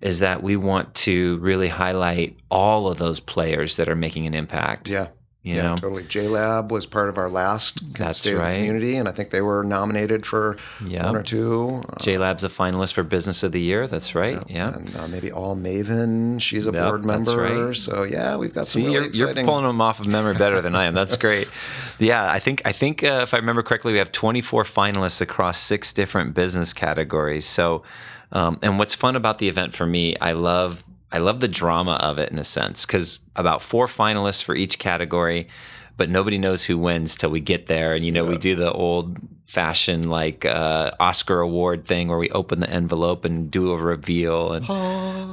is 0.00 0.20
that 0.20 0.42
we 0.42 0.56
want 0.56 0.94
to 0.94 1.38
really 1.38 1.68
highlight 1.68 2.36
all 2.50 2.88
of 2.88 2.98
those 2.98 3.20
players 3.20 3.76
that 3.76 3.88
are 3.88 3.96
making 3.96 4.26
an 4.26 4.34
impact. 4.34 4.88
Yeah. 4.88 5.08
You 5.42 5.54
yeah, 5.54 5.62
know? 5.62 5.76
totally. 5.76 6.02
JLab 6.02 6.68
was 6.68 6.84
part 6.84 7.08
of 7.08 7.16
our 7.16 7.28
last 7.28 7.94
That's 7.94 8.18
State 8.18 8.34
right. 8.34 8.54
Community, 8.54 8.96
and 8.96 9.08
I 9.08 9.12
think 9.12 9.30
they 9.30 9.40
were 9.40 9.62
nominated 9.64 10.26
for 10.26 10.56
Yeah. 10.84 11.06
one 11.06 11.16
or 11.16 11.22
two. 11.22 11.80
Uh, 11.88 11.94
JLab's 12.00 12.42
a 12.44 12.48
finalist 12.48 12.92
for 12.92 13.02
Business 13.04 13.42
of 13.44 13.52
the 13.52 13.60
Year. 13.60 13.86
That's 13.86 14.14
right. 14.16 14.42
Yeah. 14.48 14.74
and 14.74 14.94
uh, 14.96 15.06
maybe 15.08 15.30
All 15.30 15.56
Maven, 15.56 16.42
she's 16.42 16.66
a 16.66 16.72
Yep, 16.72 16.82
board 16.88 17.04
that's 17.04 17.26
member. 17.26 17.66
right. 17.68 17.76
So 17.76 18.02
yeah, 18.02 18.36
we've 18.36 18.52
got 18.52 18.66
some 18.66 18.82
really 18.82 18.94
you're, 18.94 19.10
you're 19.32 19.44
pulling 19.44 19.64
them 19.64 19.80
off 19.80 20.00
of 20.00 20.06
memory 20.08 20.34
better 20.34 20.60
than 20.60 20.74
I 20.74 20.84
am. 20.84 20.92
That's 20.92 21.16
great. 21.16 21.48
yeah, 22.00 22.30
I 22.30 22.40
think 22.40 22.60
I 22.64 22.72
think 22.72 23.02
uh, 23.04 23.20
if 23.22 23.32
I 23.32 23.38
remember 23.38 23.62
correctly, 23.62 23.92
we 23.92 23.98
have 23.98 24.12
24 24.12 24.64
finalists 24.64 25.20
across 25.20 25.58
six 25.58 25.92
different 25.92 26.34
business 26.34 26.72
categories. 26.72 27.46
So, 27.46 27.84
um, 28.32 28.58
and 28.62 28.78
what's 28.78 28.94
fun 28.94 29.16
about 29.16 29.38
the 29.38 29.48
event 29.48 29.74
for 29.74 29.86
me, 29.86 30.16
I 30.18 30.32
love 30.32 30.84
I 31.10 31.18
love 31.18 31.40
the 31.40 31.48
drama 31.48 31.92
of 31.94 32.18
it 32.18 32.30
in 32.30 32.38
a 32.38 32.44
sense 32.44 32.84
because 32.84 33.20
about 33.34 33.62
four 33.62 33.86
finalists 33.86 34.42
for 34.42 34.54
each 34.54 34.78
category, 34.78 35.48
but 35.96 36.10
nobody 36.10 36.36
knows 36.36 36.64
who 36.64 36.76
wins 36.76 37.16
till 37.16 37.30
we 37.30 37.40
get 37.40 37.66
there. 37.66 37.94
And 37.94 38.04
you 38.04 38.12
know, 38.12 38.24
we 38.24 38.36
do 38.36 38.54
the 38.54 38.70
old 38.72 39.16
fashioned 39.46 40.10
like 40.10 40.44
uh, 40.44 40.90
Oscar 41.00 41.40
award 41.40 41.86
thing 41.86 42.08
where 42.08 42.18
we 42.18 42.28
open 42.30 42.60
the 42.60 42.68
envelope 42.68 43.24
and 43.24 43.50
do 43.50 43.72
a 43.72 43.76
reveal 43.78 44.52
and 44.52 44.66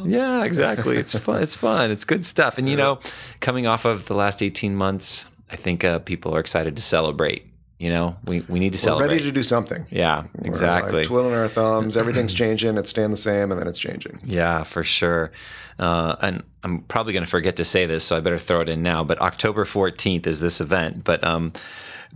yeah, 0.06 0.46
exactly. 0.46 0.96
It's 0.96 1.18
fun. 1.18 1.44
It's 1.44 1.56
fun. 1.56 1.92
It's 1.92 2.06
good 2.06 2.26
stuff. 2.26 2.58
And 2.58 2.70
you 2.70 2.78
know, 2.78 3.00
coming 3.42 3.68
off 3.68 3.84
of 3.84 4.06
the 4.06 4.16
last 4.16 4.42
18 4.42 4.76
months, 4.76 5.26
I 5.52 5.58
think 5.58 5.84
uh, 5.84 6.00
people 6.00 6.34
are 6.34 6.40
excited 6.40 6.78
to 6.78 6.82
celebrate. 6.82 7.46
You 7.78 7.90
know, 7.90 8.16
we, 8.24 8.40
we 8.42 8.60
need 8.60 8.72
to 8.72 8.78
We're 8.78 8.84
celebrate. 8.84 9.08
ready 9.08 9.24
to 9.24 9.32
do 9.34 9.44
something. 9.44 9.86
yeah, 9.90 10.22
We're, 10.22 10.28
like, 10.38 10.46
exactly. 10.46 11.04
twiddling 11.04 11.34
our 11.34 11.50
thumbs. 11.50 11.98
Everything's 11.98 12.34
changing. 12.34 12.78
It's 12.78 12.90
staying 12.90 13.12
the 13.12 13.18
same, 13.18 13.52
and 13.52 13.60
then 13.60 13.68
it's 13.68 13.80
changing. 13.80 14.18
Yeah, 14.24 14.64
for 14.64 14.82
sure. 14.84 15.34
Uh, 15.78 16.16
and 16.22 16.44
I'm 16.64 16.84
probably 16.84 17.12
going 17.12 17.26
to 17.26 17.30
forget 17.30 17.58
to 17.58 17.66
say 17.66 17.86
this, 17.86 18.06
so 18.06 18.16
I 18.16 18.22
better 18.22 18.40
throw 18.40 18.62
it 18.62 18.70
in 18.70 18.82
now. 18.82 19.04
But 19.04 19.20
October 19.20 19.66
14th 19.66 20.26
is 20.26 20.40
this 20.40 20.62
event. 20.62 21.04
But 21.04 21.22
um, 21.26 21.52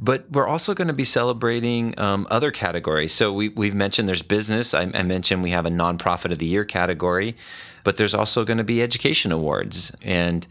but 0.02 0.32
we're 0.32 0.48
also 0.48 0.74
going 0.74 0.88
to 0.88 0.94
be 0.94 1.04
celebrating 1.04 1.98
um, 2.00 2.26
other 2.30 2.52
categories. 2.52 3.12
So 3.12 3.34
we, 3.34 3.50
we've 3.50 3.76
mentioned 3.76 4.08
there's 4.08 4.22
business. 4.22 4.74
I, 4.74 4.84
I 4.94 5.04
mentioned 5.04 5.44
we 5.44 5.52
have 5.52 5.66
a 5.66 5.70
nonprofit 5.70 6.32
of 6.32 6.38
the 6.40 6.46
year 6.46 6.64
category, 6.64 7.36
but 7.84 7.98
there's 7.98 8.14
also 8.14 8.46
going 8.46 8.60
to 8.60 8.64
be 8.64 8.82
education 8.82 9.34
awards. 9.34 9.92
And 10.02 10.48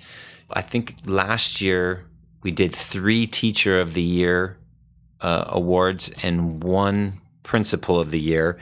I 0.51 0.61
think 0.61 0.97
last 1.07 1.63
year 1.63 2.05
we 2.43 2.51
did 2.51 2.75
three 2.75 3.27
teacher 3.27 3.81
of 3.81 3.95
the 3.95 4.03
year 4.03 4.59
uh, 5.21 5.45
awards 5.49 6.11
and 6.23 6.63
one 6.63 7.15
principal 7.43 7.99
of 7.99 8.11
the 8.11 8.21
year. 8.21 8.59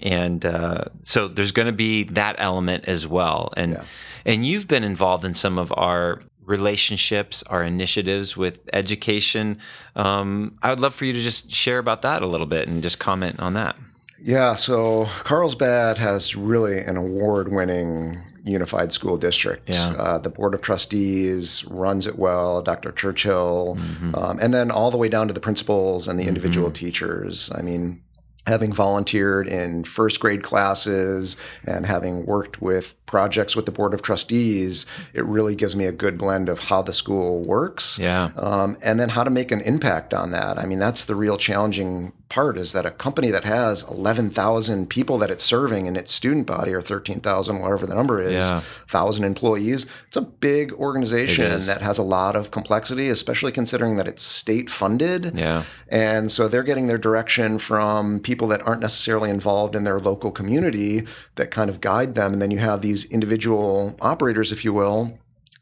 And 0.00 0.44
uh, 0.46 0.84
so 1.02 1.26
there's 1.28 1.52
going 1.52 1.66
to 1.66 1.72
be 1.72 2.04
that 2.04 2.36
element 2.38 2.84
as 2.86 3.06
well. 3.06 3.52
And 3.56 3.72
Yeah. 3.72 3.84
and 4.24 4.46
you've 4.46 4.68
been 4.68 4.84
involved 4.84 5.24
in 5.24 5.34
some 5.34 5.58
of 5.58 5.72
our 5.76 6.20
relationships, 6.44 7.42
our 7.48 7.62
initiatives 7.62 8.36
with 8.36 8.60
education. 8.72 9.58
Um, 9.96 10.56
I 10.62 10.70
would 10.70 10.80
love 10.80 10.94
for 10.94 11.04
you 11.04 11.12
to 11.12 11.20
just 11.20 11.50
share 11.52 11.78
about 11.78 12.02
that 12.02 12.22
a 12.22 12.26
little 12.26 12.46
bit 12.46 12.68
and 12.68 12.82
just 12.82 12.98
comment 12.98 13.38
on 13.40 13.54
that. 13.54 13.76
Yeah, 14.20 14.56
so 14.56 15.06
Carlsbad 15.24 15.98
has 15.98 16.34
really 16.34 16.78
an 16.80 16.96
award 16.96 17.52
winning 17.52 18.18
unified 18.44 18.92
school 18.92 19.16
district. 19.16 19.68
Yeah. 19.70 19.90
Uh, 19.90 20.18
the 20.18 20.30
Board 20.30 20.54
of 20.54 20.60
Trustees 20.60 21.64
runs 21.66 22.06
it 22.06 22.18
well, 22.18 22.62
Dr. 22.62 22.92
Churchill, 22.92 23.76
Mm-hmm. 23.78 24.14
um, 24.14 24.38
and 24.40 24.52
then 24.54 24.70
all 24.70 24.90
the 24.90 24.96
way 24.96 25.08
down 25.08 25.26
to 25.28 25.34
the 25.34 25.40
principals 25.40 26.08
and 26.08 26.18
the 26.18 26.24
individual 26.26 26.70
teachers. 26.70 27.50
I 27.54 27.62
mean, 27.62 28.02
having 28.46 28.72
volunteered 28.72 29.46
in 29.46 29.84
first 29.84 30.20
grade 30.20 30.42
classes 30.42 31.36
and 31.66 31.84
having 31.84 32.24
worked 32.24 32.62
with 32.62 32.94
projects 33.04 33.54
with 33.54 33.66
the 33.66 33.72
Board 33.72 33.92
of 33.92 34.00
Trustees, 34.00 34.86
it 35.12 35.22
really 35.26 35.54
gives 35.54 35.76
me 35.76 35.84
a 35.84 35.92
good 35.92 36.16
blend 36.16 36.48
of 36.48 36.58
how 36.58 36.80
the 36.80 36.94
school 36.94 37.42
works 37.44 37.98
Yeah. 37.98 38.30
um, 38.36 38.78
and 38.82 38.98
then 38.98 39.10
how 39.10 39.22
to 39.22 39.30
make 39.30 39.52
an 39.52 39.60
impact 39.60 40.14
on 40.14 40.30
that. 40.30 40.56
I 40.58 40.64
mean, 40.64 40.78
that's 40.78 41.04
the 41.04 41.14
real 41.14 41.36
challenging 41.36 42.12
part 42.28 42.58
is 42.58 42.72
that 42.72 42.84
a 42.84 42.90
company 42.90 43.30
that 43.30 43.44
has 43.44 43.82
11,000 43.84 44.88
people 44.90 45.18
that 45.18 45.30
it's 45.30 45.44
serving 45.44 45.86
in 45.86 45.96
its 45.96 46.12
student 46.12 46.46
body 46.46 46.72
or 46.72 46.82
13,000, 46.82 47.60
whatever 47.60 47.86
the 47.86 47.94
number 47.94 48.20
is, 48.20 48.48
Yeah. 48.48 48.60
1,000 48.86 49.24
employees, 49.24 49.86
it's 50.06 50.16
a 50.16 50.22
big 50.22 50.72
organization 50.74 51.50
that 51.50 51.80
has 51.80 51.96
a 51.98 52.02
lot 52.02 52.36
of 52.36 52.50
complexity, 52.50 53.08
especially 53.08 53.52
considering 53.52 53.96
that 53.96 54.06
it's 54.06 54.22
state 54.22 54.70
funded. 54.70 55.32
Yeah. 55.34 55.62
And 55.88 56.30
so 56.30 56.48
they're 56.48 56.62
getting 56.62 56.86
their 56.86 56.98
direction 56.98 57.58
from 57.58 58.20
people 58.20 58.48
that 58.48 58.66
aren't 58.66 58.82
necessarily 58.82 59.30
involved 59.30 59.74
in 59.74 59.84
their 59.84 59.98
local 59.98 60.30
community 60.30 61.06
that 61.36 61.50
kind 61.50 61.70
of 61.70 61.80
guide 61.80 62.14
them. 62.14 62.34
And 62.34 62.42
then 62.42 62.50
you 62.50 62.58
have 62.58 62.82
these 62.82 63.04
individual 63.10 63.96
operators, 64.00 64.52
if 64.52 64.64
you 64.64 64.72
will, 64.72 65.18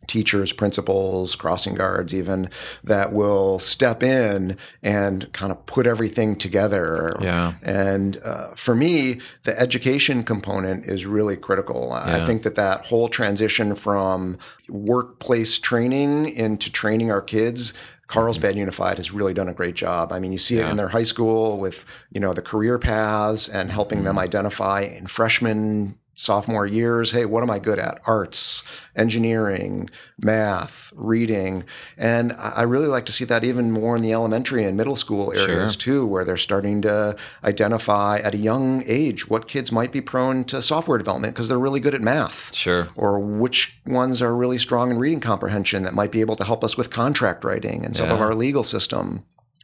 teachers, 0.06 0.52
principals, 0.52 1.34
crossing 1.36 1.74
guards, 1.74 2.14
even 2.14 2.48
that 2.84 3.12
will 3.12 3.58
step 3.58 4.02
in 4.02 4.56
and 4.82 5.32
kind 5.32 5.52
of 5.52 5.64
put 5.66 5.86
everything 5.86 6.36
together. 6.36 7.16
Yeah. 7.20 7.54
And 7.62 8.18
uh, 8.24 8.48
for 8.56 8.74
me, 8.74 9.20
the 9.44 9.58
education 9.60 10.22
component 10.24 10.84
is 10.86 11.06
really 11.06 11.36
critical. 11.36 11.92
I 11.92 12.24
think 12.26 12.42
that 12.42 12.54
that 12.56 12.86
whole 12.86 13.08
transition 13.08 13.74
from 13.74 14.38
workplace 14.68 15.58
training 15.58 16.28
into 16.28 16.70
training 16.70 17.10
our 17.10 17.22
kids. 17.22 17.72
Carlsbad 18.08 18.56
Unified 18.56 18.98
has 18.98 19.10
really 19.10 19.34
done 19.34 19.48
a 19.48 19.52
great 19.54 19.74
job. 19.74 20.12
I 20.12 20.20
mean, 20.20 20.32
you 20.32 20.38
see 20.38 20.54
it 20.54 20.58
Mm-hmm. 20.58 20.66
Yeah. 20.66 20.70
in 20.70 20.76
their 20.76 20.88
high 20.88 21.02
school 21.02 21.58
with, 21.58 21.84
you 22.12 22.20
know, 22.20 22.32
the 22.32 22.42
career 22.42 22.78
paths 22.78 23.48
and 23.48 23.70
helping 23.72 24.04
them 24.04 24.14
Mm-hmm. 24.14 24.24
identify 24.24 24.82
in 24.82 25.08
freshman, 25.08 25.98
sophomore 26.18 26.66
years, 26.66 27.12
hey, 27.12 27.26
what 27.26 27.42
am 27.42 27.50
I 27.50 27.58
good 27.58 27.78
at? 27.78 28.00
Arts, 28.06 28.62
engineering, 28.96 29.88
math, 30.18 30.90
reading. 30.96 31.62
And 31.98 32.32
I 32.32 32.62
really 32.62 32.86
like 32.88 33.04
to 33.06 33.12
see 33.12 33.26
that 33.26 33.44
even 33.44 33.70
more 33.70 33.94
in 33.96 34.02
the 34.02 34.14
elementary 34.14 34.64
and 34.64 34.78
middle 34.78 34.96
school 34.96 35.30
areas 35.32 35.72
Sure. 35.72 35.78
too, 35.78 36.06
where 36.06 36.24
they're 36.24 36.38
starting 36.38 36.80
to 36.82 37.16
identify 37.44 38.16
at 38.18 38.34
a 38.34 38.38
young 38.38 38.82
age 38.86 39.28
what 39.28 39.46
kids 39.46 39.70
might 39.70 39.92
be 39.92 40.00
prone 40.00 40.44
to 40.44 40.62
software 40.62 40.96
development 40.96 41.34
because 41.34 41.48
they're 41.48 41.58
really 41.58 41.80
good 41.80 41.94
at 41.94 42.00
math 42.00 42.54
Sure. 42.54 42.88
or 42.96 43.20
which 43.20 43.78
ones 43.86 44.22
are 44.22 44.34
really 44.34 44.58
strong 44.58 44.90
in 44.90 44.98
reading 44.98 45.20
comprehension 45.20 45.82
that 45.82 45.94
might 45.94 46.10
be 46.10 46.22
able 46.22 46.36
to 46.36 46.44
help 46.44 46.64
us 46.64 46.78
with 46.78 46.88
contract 46.88 47.44
writing 47.44 47.84
and 47.84 47.94
some 47.94 48.10
of 48.10 48.20
our 48.22 48.34
legal 48.34 48.64
system. 48.64 49.22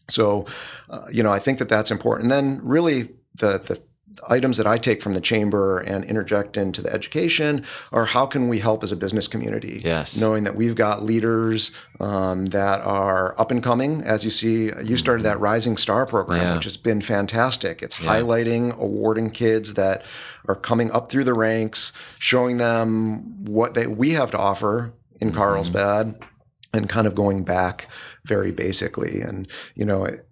So, 0.08 0.44
uh, 0.90 1.06
you 1.10 1.22
know, 1.22 1.32
I 1.32 1.38
think 1.38 1.58
that 1.58 1.70
that's 1.70 1.90
important. 1.90 2.30
And 2.30 2.32
then, 2.32 2.60
really, 2.62 3.08
the 3.38 3.58
the 3.58 3.92
items 4.28 4.56
that 4.56 4.66
I 4.66 4.78
take 4.78 5.00
from 5.00 5.14
the 5.14 5.20
chamber 5.20 5.78
and 5.78 6.04
interject 6.04 6.56
into 6.56 6.82
the 6.82 6.92
education 6.92 7.64
are 7.92 8.04
how 8.04 8.26
can 8.26 8.48
we 8.48 8.58
help 8.58 8.82
as 8.82 8.90
a 8.92 8.96
business 8.96 9.28
community? 9.28 9.80
Yes. 9.84 10.16
knowing 10.20 10.42
that 10.44 10.56
we've 10.56 10.74
got 10.74 11.04
leaders 11.04 11.70
um, 12.00 12.46
that 12.46 12.80
are 12.80 13.40
up 13.40 13.50
and 13.52 13.62
coming. 13.62 14.02
As 14.02 14.24
you 14.24 14.30
see, 14.30 14.70
you 14.82 14.96
started 14.96 15.22
that 15.24 15.38
Rising 15.40 15.76
Star 15.76 16.04
program, 16.04 16.40
Mm-hmm. 16.40 16.48
Yeah. 16.48 16.54
which 16.56 16.64
has 16.64 16.76
been 16.76 17.00
fantastic. 17.00 17.80
It's 17.80 17.94
highlighting, 17.94 18.76
awarding 18.76 19.30
kids 19.30 19.74
that 19.74 20.02
are 20.48 20.56
coming 20.56 20.90
up 20.90 21.08
through 21.10 21.24
the 21.24 21.34
ranks, 21.34 21.92
showing 22.18 22.58
them 22.58 23.44
what 23.44 23.74
they, 23.74 23.86
we 23.86 24.10
have 24.10 24.30
to 24.32 24.38
offer 24.38 24.92
in 25.20 25.28
Mm-hmm. 25.28 25.38
Carlsbad, 25.38 26.24
and 26.74 26.88
kind 26.88 27.06
of 27.06 27.14
going 27.14 27.44
back 27.44 27.86
very 28.24 28.50
basically. 28.50 29.20
And 29.20 29.46
you 29.76 29.84
know. 29.84 30.04
It, 30.04 30.26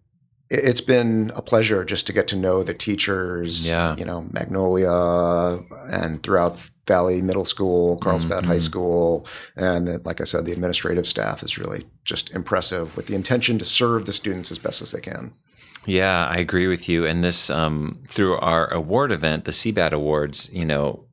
it's 0.51 0.81
been 0.81 1.31
a 1.37 1.43
pleasure 1.43 1.85
just 1.85 2.07
to 2.09 2.13
get 2.13 2.27
to 2.29 2.37
know 2.37 2.63
the 2.63 2.75
teachers, 2.75 3.69
Yeah. 3.69 3.95
you 3.97 4.05
know, 4.05 4.27
Magnolia 4.33 5.61
and 5.91 6.23
throughout 6.23 6.59
Valley 6.89 7.23
Middle 7.23 7.45
School, 7.45 7.97
Carlsbad 7.99 8.45
High 8.45 8.59
School, 8.59 9.27
and 9.55 9.87
the, 9.87 10.01
like 10.05 10.21
I 10.21 10.25
said, 10.25 10.45
the 10.47 10.53
administrative 10.53 11.07
staff 11.07 11.43
is 11.45 11.57
really 11.57 11.87
just 12.05 12.31
impressive 12.31 12.97
with 12.97 13.07
the 13.07 13.15
intention 13.15 13.59
to 13.61 13.65
serve 13.65 14.07
the 14.07 14.13
students 14.13 14.51
as 14.51 14.59
best 14.59 14.83
as 14.83 14.91
they 14.91 15.01
can. 15.01 15.33
Yeah, 15.87 16.27
I 16.27 16.37
agree 16.39 16.67
with 16.67 16.89
you. 16.89 17.07
And 17.07 17.23
this, 17.23 17.49
um, 17.49 18.03
through 18.09 18.37
our 18.39 18.67
award 18.73 19.13
event, 19.13 19.45
the 19.45 19.53
CBAD 19.53 19.93
Awards, 19.93 20.51
you 20.53 20.65
know, 20.65 21.05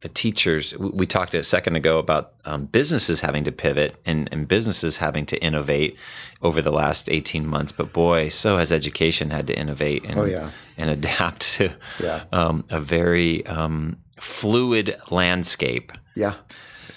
the 0.00 0.08
teachers, 0.08 0.76
we 0.78 1.06
talked 1.06 1.34
a 1.34 1.42
second 1.42 1.74
ago 1.74 1.98
about 1.98 2.32
um, 2.44 2.66
businesses 2.66 3.20
having 3.20 3.42
to 3.44 3.50
pivot 3.52 3.96
and, 4.06 4.28
and 4.30 4.46
businesses 4.46 4.98
having 4.98 5.26
to 5.26 5.42
innovate 5.42 5.96
over 6.40 6.62
the 6.62 6.70
last 6.70 7.10
18 7.10 7.44
months. 7.46 7.72
But 7.72 7.92
boy, 7.92 8.28
so 8.28 8.56
has 8.56 8.70
education 8.70 9.30
had 9.30 9.46
to 9.48 9.58
innovate 9.58 10.04
and, 10.04 10.18
Oh, 10.20 10.24
yeah. 10.24 10.50
and 10.76 10.88
adapt 10.90 11.40
to 11.54 11.70
Yeah. 12.00 12.24
um, 12.30 12.64
a 12.70 12.80
very 12.80 13.44
um, 13.46 13.96
fluid 14.20 14.94
landscape. 15.10 15.90
Yeah, 16.14 16.34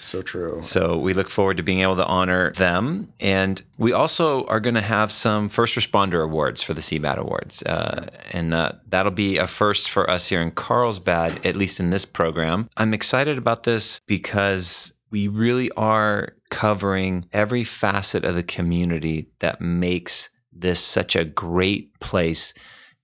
so 0.04 0.22
true. 0.22 0.58
So 0.60 0.98
we 0.98 1.14
look 1.14 1.28
forward 1.28 1.56
to 1.58 1.62
being 1.62 1.80
able 1.80 1.96
to 1.96 2.06
honor 2.06 2.52
them. 2.52 3.08
And 3.20 3.62
we 3.78 3.92
also 3.92 4.44
are 4.46 4.60
going 4.60 4.74
to 4.74 4.80
have 4.80 5.12
some 5.12 5.48
first 5.48 5.76
responder 5.76 6.24
awards 6.24 6.62
for 6.62 6.74
the 6.74 6.80
CBAD 6.80 7.16
Awards. 7.16 7.62
Uh, 7.62 8.08
and 8.30 8.54
uh, 8.54 8.72
that'll 8.88 9.12
be 9.12 9.38
a 9.38 9.46
first 9.46 9.90
for 9.90 10.08
us 10.10 10.28
here 10.28 10.42
in 10.42 10.50
Carlsbad, 10.50 11.44
at 11.46 11.56
least 11.56 11.80
in 11.80 11.90
this 11.90 12.04
program. 12.04 12.68
I'm 12.76 12.94
excited 12.94 13.38
about 13.38 13.62
this 13.62 14.00
because 14.06 14.92
we 15.10 15.28
really 15.28 15.70
are 15.72 16.34
covering 16.50 17.26
every 17.32 17.64
facet 17.64 18.24
of 18.24 18.34
the 18.34 18.42
community 18.42 19.28
that 19.40 19.60
makes 19.60 20.30
this 20.52 20.80
such 20.80 21.16
a 21.16 21.24
great 21.24 21.98
place 22.00 22.54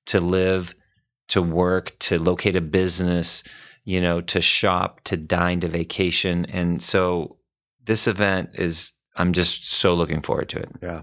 to 0.07 0.21
live, 0.21 0.75
to 1.29 1.43
work, 1.43 1.99
to 2.01 2.19
locate 2.19 2.57
a 2.57 2.61
business, 2.61 3.45
you 3.89 4.03
know, 4.03 4.21
to 4.21 4.39
shop, 4.39 5.01
to 5.03 5.17
dine, 5.17 5.61
to 5.61 5.67
vacation. 5.67 6.45
And 6.45 6.83
so 6.83 7.39
this 7.87 8.07
event 8.07 8.51
is, 8.53 8.93
I'm 9.17 9.33
just 9.33 9.67
so 9.67 9.95
looking 9.95 10.21
forward 10.21 10.51
to 10.51 10.59
it. 10.59 10.69
Yeah. 10.83 11.01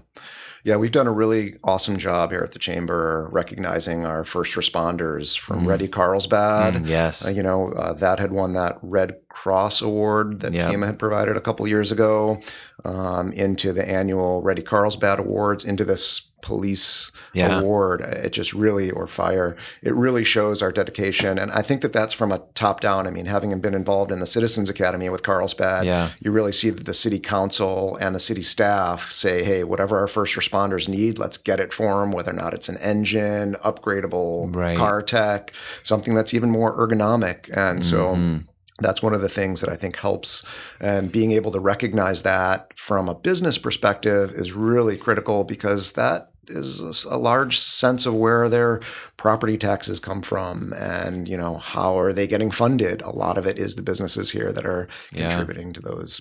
Yeah, 0.62 0.76
we've 0.76 0.92
done 0.92 1.08
a 1.08 1.12
really 1.12 1.54
awesome 1.64 1.96
job 1.96 2.30
here 2.30 2.42
at 2.42 2.52
the 2.52 2.60
Chamber 2.60 3.28
recognizing 3.32 4.06
our 4.06 4.24
first 4.24 4.52
responders 4.54 5.36
from 5.36 5.66
Ready 5.66 5.88
Carlsbad. 5.88 6.74
Mm, 6.74 6.86
yes. 6.86 7.26
Uh, 7.26 7.30
you 7.30 7.42
know, 7.42 7.72
uh, 7.72 7.92
that 7.94 8.20
had 8.20 8.30
won 8.32 8.52
that 8.52 8.78
Red 8.82 9.16
Cross 9.28 9.82
Award 9.82 10.38
that 10.40 10.54
Yeah. 10.54 10.70
FEMA 10.70 10.86
had 10.86 10.98
provided 10.98 11.36
a 11.36 11.40
couple 11.40 11.66
years 11.66 11.90
ago 11.90 12.40
um, 12.84 13.32
into 13.32 13.72
the 13.72 13.88
annual 13.88 14.42
Ready 14.42 14.62
Carlsbad 14.62 15.18
Awards, 15.18 15.64
into 15.64 15.84
this 15.84 16.30
police 16.46 17.10
Yeah. 17.32 17.58
award. 17.58 18.00
It 18.00 18.30
just 18.32 18.52
really, 18.54 18.88
or 18.90 19.06
fire, 19.08 19.56
it 19.82 19.92
really 19.94 20.22
shows 20.24 20.62
our 20.62 20.70
dedication. 20.70 21.38
And 21.38 21.50
I 21.50 21.60
think 21.60 21.80
that 21.82 21.92
that's 21.92 22.14
from 22.14 22.30
a 22.30 22.40
top 22.54 22.80
down. 22.80 23.06
I 23.06 23.10
mean, 23.10 23.26
having 23.26 23.58
been 23.60 23.74
involved 23.74 24.12
in 24.12 24.20
the 24.20 24.26
Citizens 24.26 24.70
Academy 24.70 25.08
with 25.08 25.22
Carlsbad, 25.24 25.84
Yeah. 25.84 26.10
you 26.20 26.30
really 26.30 26.52
see 26.52 26.70
that 26.70 26.86
the 26.86 26.94
city 26.94 27.18
council 27.18 27.98
and 28.00 28.14
the 28.14 28.20
city 28.20 28.42
staff 28.42 29.12
say, 29.12 29.42
hey, 29.42 29.64
whatever 29.64 29.98
our 29.98 30.06
first 30.08 30.36
responders 30.36 30.88
need, 30.88 31.18
let's 31.18 31.36
get 31.36 31.58
it 31.58 31.72
for 31.72 32.00
them, 32.00 32.12
whether 32.12 32.30
or 32.30 32.34
not 32.34 32.54
it's 32.54 32.68
an 32.68 32.76
engine, 32.78 33.56
upgradable 33.64 34.54
Right. 34.54 34.78
car 34.78 35.02
tech, 35.02 35.52
something 35.82 36.14
that's 36.14 36.32
even 36.32 36.50
more 36.50 36.76
ergonomic. 36.78 37.50
And 37.52 37.84
so 37.84 38.14
Mhm. 38.14 38.44
that's 38.80 39.02
one 39.02 39.14
of 39.14 39.20
the 39.22 39.28
things 39.28 39.60
that 39.62 39.70
I 39.70 39.74
think 39.74 39.96
helps. 39.96 40.42
And 40.80 41.10
being 41.10 41.32
able 41.32 41.50
to 41.52 41.60
recognize 41.60 42.22
that 42.22 42.68
from 42.76 43.08
a 43.08 43.14
business 43.14 43.56
perspective 43.58 44.32
is 44.32 44.52
really 44.52 44.96
critical 44.96 45.44
because 45.44 45.92
that 45.92 46.28
is 46.48 47.04
a 47.04 47.16
large 47.18 47.58
sense 47.58 48.06
of 48.06 48.14
where 48.14 48.48
their 48.48 48.80
property 49.16 49.56
taxes 49.58 49.98
come 50.00 50.22
from 50.22 50.72
and 50.74 51.28
you 51.28 51.36
know 51.36 51.56
how 51.58 51.98
are 51.98 52.12
they 52.12 52.26
getting 52.26 52.50
funded 52.50 53.02
a 53.02 53.10
lot 53.10 53.38
of 53.38 53.46
it 53.46 53.58
is 53.58 53.76
the 53.76 53.82
businesses 53.82 54.30
here 54.30 54.52
that 54.52 54.66
are 54.66 54.88
Yeah. 55.12 55.28
contributing 55.28 55.72
to 55.72 55.80
those 55.80 56.20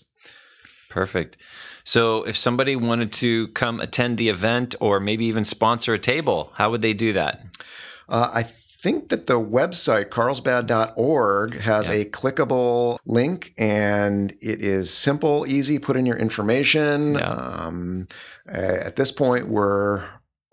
Perfect. 0.90 1.36
So 1.84 2.24
if 2.24 2.38
somebody 2.38 2.78
wanted 2.78 3.12
to 3.14 3.50
come 3.50 3.82
attend 3.82 4.18
the 4.18 4.30
event 4.30 4.76
or 4.80 5.02
maybe 5.02 5.26
even 5.26 5.44
sponsor 5.44 5.94
a 5.94 6.00
table, 6.00 6.52
how 6.56 6.72
would 6.72 6.82
they 6.82 6.94
do 6.94 7.12
that? 7.14 7.42
Uh, 8.08 8.32
I 8.34 8.44
think 8.86 9.10
that 9.10 9.26
the 9.26 9.40
website 9.40 10.10
carlsbad.org 10.10 11.60
has 11.62 11.88
a 11.88 12.06
clickable 12.06 13.00
link 13.04 13.52
and 13.58 14.32
it 14.42 14.62
is 14.62 14.94
simple, 14.94 15.48
easy. 15.48 15.80
Put 15.80 15.98
in 15.98 16.06
your 16.06 16.18
information. 16.18 17.16
Yeah. 17.16 17.32
Um, 17.32 18.08
at 18.46 18.96
this 18.96 19.12
point, 19.12 19.48
we're 19.48 20.04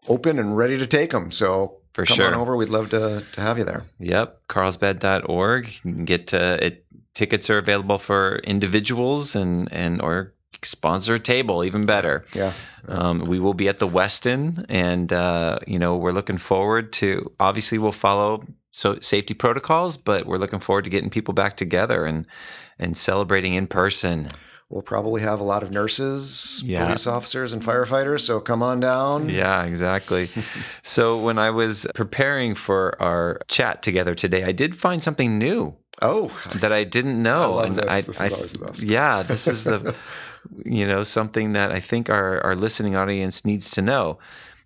open 0.09 0.39
and 0.39 0.57
ready 0.57 0.79
to 0.79 0.87
take 0.87 1.11
them. 1.11 1.31
So 1.31 1.81
For 1.93 2.07
come 2.07 2.17
sure. 2.17 2.29
on 2.29 2.33
over. 2.33 2.57
We'd 2.57 2.71
love 2.71 2.89
to, 2.91 3.23
to 3.33 3.41
have 3.43 3.59
you 3.59 3.65
there. 3.65 3.85
Yep, 3.99 4.49
carlsbad.org. 4.49 5.67
You 5.67 5.93
can 5.93 6.05
get 6.07 6.29
to 6.29 6.65
it. 6.65 6.87
Tickets 7.13 7.51
are 7.51 7.59
available 7.59 7.99
for 7.99 8.37
individuals 8.45 9.37
and 9.37 9.71
and 9.71 10.01
or 10.01 10.33
sponsor 10.65 11.15
a 11.15 11.19
table, 11.19 11.65
even 11.65 11.87
better. 11.87 12.25
Yeah. 12.35 12.53
Um, 12.89 13.21
we 13.27 13.39
will 13.39 13.55
be 13.55 13.69
at 13.69 13.79
the 13.79 13.89
Westin, 13.89 14.65
and 14.69 15.13
uh, 15.13 15.59
you 15.67 15.79
know 15.79 15.97
we're 15.97 16.13
looking 16.13 16.39
forward 16.39 16.93
to. 16.95 17.31
Obviously, 17.39 17.79
we'll 17.79 17.93
follow 17.93 18.45
so 18.73 18.99
safety 19.01 19.35
protocols, 19.35 19.97
but 19.97 20.27
we're 20.27 20.39
looking 20.39 20.59
forward 20.59 20.85
to 20.85 20.91
getting 20.91 21.11
people 21.11 21.35
back 21.35 21.57
together 21.57 22.05
and 22.05 22.27
and 22.79 22.97
celebrating 22.97 23.55
in 23.55 23.67
person. 23.67 24.29
We'll 24.69 24.81
probably 24.83 25.21
have 25.21 25.39
a 25.39 25.45
lot 25.45 25.63
of 25.63 25.71
nurses, 25.71 26.63
Yeah. 26.65 26.87
police 26.87 27.07
officers, 27.07 27.53
and 27.53 27.63
firefighters. 27.63 28.21
So 28.21 28.41
come 28.41 28.63
on 28.63 28.81
down. 28.81 29.29
Yeah, 29.29 29.65
exactly. 29.65 30.31
so 30.83 31.19
when 31.19 31.39
I 31.39 31.51
was 31.51 31.87
preparing 31.95 32.55
for 32.55 33.01
our 33.01 33.43
chat 33.49 33.83
together 33.83 34.15
today, 34.15 34.45
I 34.45 34.53
did 34.53 34.75
find 34.75 35.03
something 35.03 35.39
new 35.39 35.77
Oh, 36.01 36.33
that 36.57 36.73
I 36.73 36.85
didn't 36.85 37.23
know. 37.23 37.53
love 37.57 37.67
and 37.67 37.77
this. 37.77 37.85
I, 37.87 38.01
This 38.01 38.09
is 38.17 38.21
I- 38.23 38.29
always 38.31 38.53
the 38.55 38.65
best. 38.65 38.83
Yeah, 38.83 39.23
this 39.23 39.47
is 39.47 39.65
the, 39.65 39.95
you 40.65 40.87
know, 40.87 41.03
something 41.03 41.53
that 41.53 41.73
I 41.73 41.81
think 41.81 42.11
our, 42.11 42.41
our 42.43 42.55
listening 42.55 42.97
audience 42.97 43.45
needs 43.45 43.71
to 43.73 43.83
know. 43.83 44.19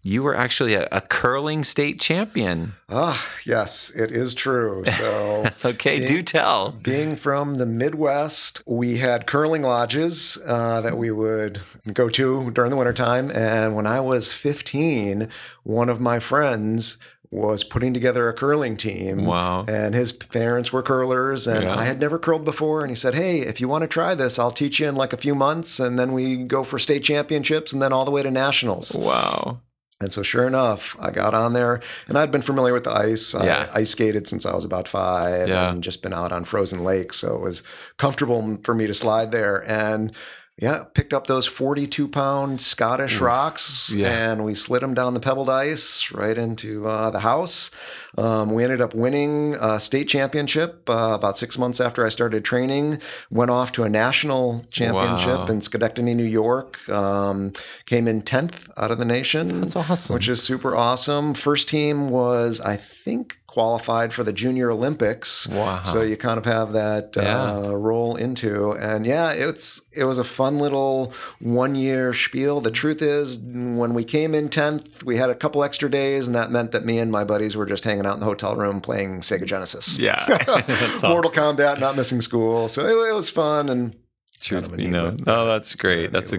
You 0.02 0.22
were 0.22 0.36
actually 0.36 0.74
a, 0.74 0.86
a 0.92 1.00
curling 1.00 1.64
state 1.64 2.00
champion. 2.00 2.74
ah, 2.88 3.28
yes, 3.44 3.90
it 3.90 4.12
is 4.12 4.34
true. 4.34 4.84
So. 4.86 5.46
Okay, 5.64 6.06
do 6.06 6.22
tell. 6.22 6.70
Being 6.70 7.16
from 7.16 7.56
the 7.56 7.66
Midwest, 7.66 8.62
we 8.66 8.98
had 8.98 9.26
curling 9.26 9.62
lodges 9.62 10.38
uh, 10.46 10.80
that 10.82 10.96
we 10.96 11.10
would 11.10 11.60
go 11.92 12.08
to 12.10 12.52
during 12.52 12.70
the 12.70 12.76
wintertime. 12.76 13.32
And 13.32 13.74
when 13.74 13.86
I 13.86 13.98
was 13.98 14.32
15, 14.32 15.28
one 15.64 15.88
of 15.88 16.00
my 16.00 16.20
friends 16.20 16.98
was 17.30 17.64
putting 17.64 17.92
together 17.92 18.28
a 18.28 18.32
curling 18.32 18.76
team. 18.76 19.24
Wow. 19.26 19.64
And 19.68 19.94
his 19.94 20.12
parents 20.12 20.72
were 20.72 20.82
curlers, 20.82 21.46
and 21.46 21.64
Yeah. 21.64 21.76
I 21.76 21.84
had 21.84 22.00
never 22.00 22.18
curled 22.18 22.44
before. 22.44 22.80
And 22.82 22.90
he 22.90 22.96
said, 22.96 23.14
Hey, 23.14 23.40
if 23.40 23.60
you 23.60 23.68
want 23.68 23.82
to 23.82 23.88
try 23.88 24.14
this, 24.14 24.38
I'll 24.38 24.50
teach 24.50 24.78
you 24.80 24.88
in 24.88 24.96
like 24.96 25.12
a 25.12 25.16
few 25.16 25.34
months. 25.34 25.80
And 25.80 25.98
then 25.98 26.12
we 26.12 26.36
go 26.36 26.64
for 26.64 26.78
state 26.78 27.02
championships 27.04 27.72
and 27.72 27.80
then 27.82 27.92
all 27.92 28.04
the 28.04 28.10
way 28.10 28.22
to 28.22 28.30
nationals. 28.30 28.92
Wow. 28.94 29.60
And 29.98 30.12
so, 30.12 30.22
sure 30.22 30.46
enough, 30.46 30.94
I 31.00 31.10
got 31.10 31.32
on 31.32 31.54
there, 31.54 31.80
and 32.06 32.18
I'd 32.18 32.30
been 32.30 32.42
familiar 32.42 32.74
with 32.74 32.84
the 32.84 32.94
ice. 32.94 33.32
Yeah. 33.32 33.66
I 33.72 33.80
ice 33.80 33.90
skated 33.92 34.28
since 34.28 34.44
I 34.44 34.54
was 34.54 34.62
about 34.64 34.88
five, 34.88 35.48
Yeah. 35.48 35.70
and 35.70 35.82
just 35.82 36.02
been 36.02 36.12
out 36.12 36.32
on 36.32 36.44
frozen 36.44 36.84
lakes, 36.84 37.16
so 37.16 37.34
it 37.34 37.40
was 37.40 37.62
comfortable 37.96 38.58
for 38.62 38.74
me 38.74 38.86
to 38.86 38.92
slide 38.92 39.32
there. 39.32 39.64
And 39.66 40.12
yeah, 40.58 40.84
picked 40.94 41.12
up 41.12 41.26
those 41.26 41.46
forty-two 41.46 42.08
pound 42.08 42.60
Scottish 42.62 43.20
rocks, 43.20 43.92
Yeah. 43.94 44.30
and 44.32 44.44
we 44.44 44.54
slid 44.54 44.80
them 44.82 44.94
down 44.94 45.12
the 45.12 45.20
pebbled 45.20 45.50
ice 45.50 46.10
right 46.12 46.36
into 46.38 46.88
uh, 46.88 47.10
the 47.10 47.20
house. 47.20 47.70
Um, 48.16 48.54
we 48.54 48.64
ended 48.64 48.80
up 48.80 48.94
winning 48.94 49.54
a 49.60 49.78
state 49.78 50.08
championship 50.08 50.88
uh, 50.88 51.12
about 51.14 51.36
six 51.36 51.58
months 51.58 51.78
after 51.80 52.06
I 52.06 52.08
started 52.08 52.42
training. 52.46 53.02
Went 53.30 53.50
off 53.50 53.72
to 53.72 53.82
a 53.82 53.90
national 53.90 54.62
championship 54.70 55.40
Wow. 55.40 55.46
in 55.46 55.60
Schenectady, 55.60 56.14
New 56.14 56.24
York. 56.24 56.88
Um, 56.88 57.52
came 57.84 58.08
in 58.08 58.22
tenth 58.22 58.70
out 58.78 58.90
of 58.90 58.96
the 58.96 59.04
nation. 59.04 59.60
That's 59.60 59.76
awesome. 59.76 60.14
Which 60.14 60.28
is 60.30 60.42
super 60.42 60.74
awesome. 60.74 61.34
First 61.34 61.68
team 61.68 62.08
was, 62.08 62.58
I 62.62 62.76
think, 62.76 63.38
qualified 63.56 64.12
for 64.12 64.22
the 64.22 64.34
Junior 64.34 64.70
Olympics. 64.70 65.48
Wow. 65.48 65.80
So 65.80 66.02
you 66.02 66.18
kind 66.18 66.36
of 66.36 66.44
have 66.44 66.74
that 66.74 67.14
Yeah. 67.16 67.52
uh, 67.54 67.70
roll 67.72 68.14
into, 68.16 68.72
and 68.72 69.06
yeah, 69.06 69.32
it's 69.32 69.80
it 69.96 70.04
was 70.04 70.18
a 70.18 70.24
fun 70.24 70.58
little 70.58 71.14
one 71.40 71.74
year 71.74 72.12
spiel. 72.12 72.60
The 72.60 72.70
truth 72.70 73.00
is, 73.00 73.38
when 73.38 73.94
we 73.94 74.04
came 74.04 74.34
in 74.34 74.50
tenth, 74.50 75.02
we 75.04 75.16
had 75.16 75.30
a 75.30 75.34
couple 75.34 75.64
extra 75.64 75.90
days, 75.90 76.26
and 76.26 76.36
that 76.36 76.50
meant 76.50 76.72
that 76.72 76.84
me 76.84 76.98
and 76.98 77.10
my 77.10 77.24
buddies 77.24 77.56
were 77.56 77.64
just 77.64 77.84
hanging 77.84 78.04
out 78.04 78.12
in 78.12 78.20
the 78.20 78.26
hotel 78.26 78.54
room 78.56 78.82
playing 78.82 79.20
Sega 79.20 79.46
Genesis. 79.46 79.96
Yeah. 79.98 80.22
Mortal 81.02 81.30
awesome. 81.30 81.56
Kombat, 81.56 81.80
not 81.80 81.96
missing 81.96 82.20
school. 82.20 82.68
So 82.68 82.84
it, 82.84 83.08
it 83.10 83.14
was 83.14 83.30
fun 83.30 83.70
and 83.70 83.96
True. 84.40 84.60
kind 84.60 84.74
of 84.74 84.80
you 84.80 84.90
know. 84.90 85.16
Oh, 85.26 85.46
that's 85.46 85.74
great. 85.74 86.12
That's 86.12 86.30
a 86.34 86.38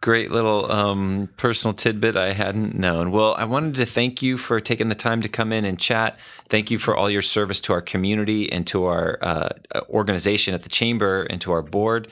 great 0.00 0.30
little 0.30 0.70
um, 0.72 1.28
personal 1.36 1.74
tidbit 1.74 2.16
I 2.16 2.32
hadn't 2.32 2.74
known. 2.74 3.10
Well, 3.10 3.34
I 3.36 3.44
wanted 3.44 3.74
to 3.76 3.86
thank 3.86 4.22
you 4.22 4.38
for 4.38 4.60
taking 4.60 4.88
the 4.88 4.94
time 4.94 5.20
to 5.22 5.28
come 5.28 5.52
in 5.52 5.64
and 5.64 5.78
chat. 5.78 6.18
Thank 6.48 6.70
you 6.70 6.78
for 6.78 6.96
all 6.96 7.10
your 7.10 7.22
service 7.22 7.60
to 7.62 7.74
our 7.74 7.82
community 7.82 8.50
and 8.50 8.66
to 8.68 8.84
our 8.84 9.18
uh, 9.20 9.48
organization 9.90 10.54
at 10.54 10.62
the 10.62 10.70
chamber 10.70 11.24
and 11.24 11.40
to 11.42 11.52
our 11.52 11.62
board. 11.62 12.08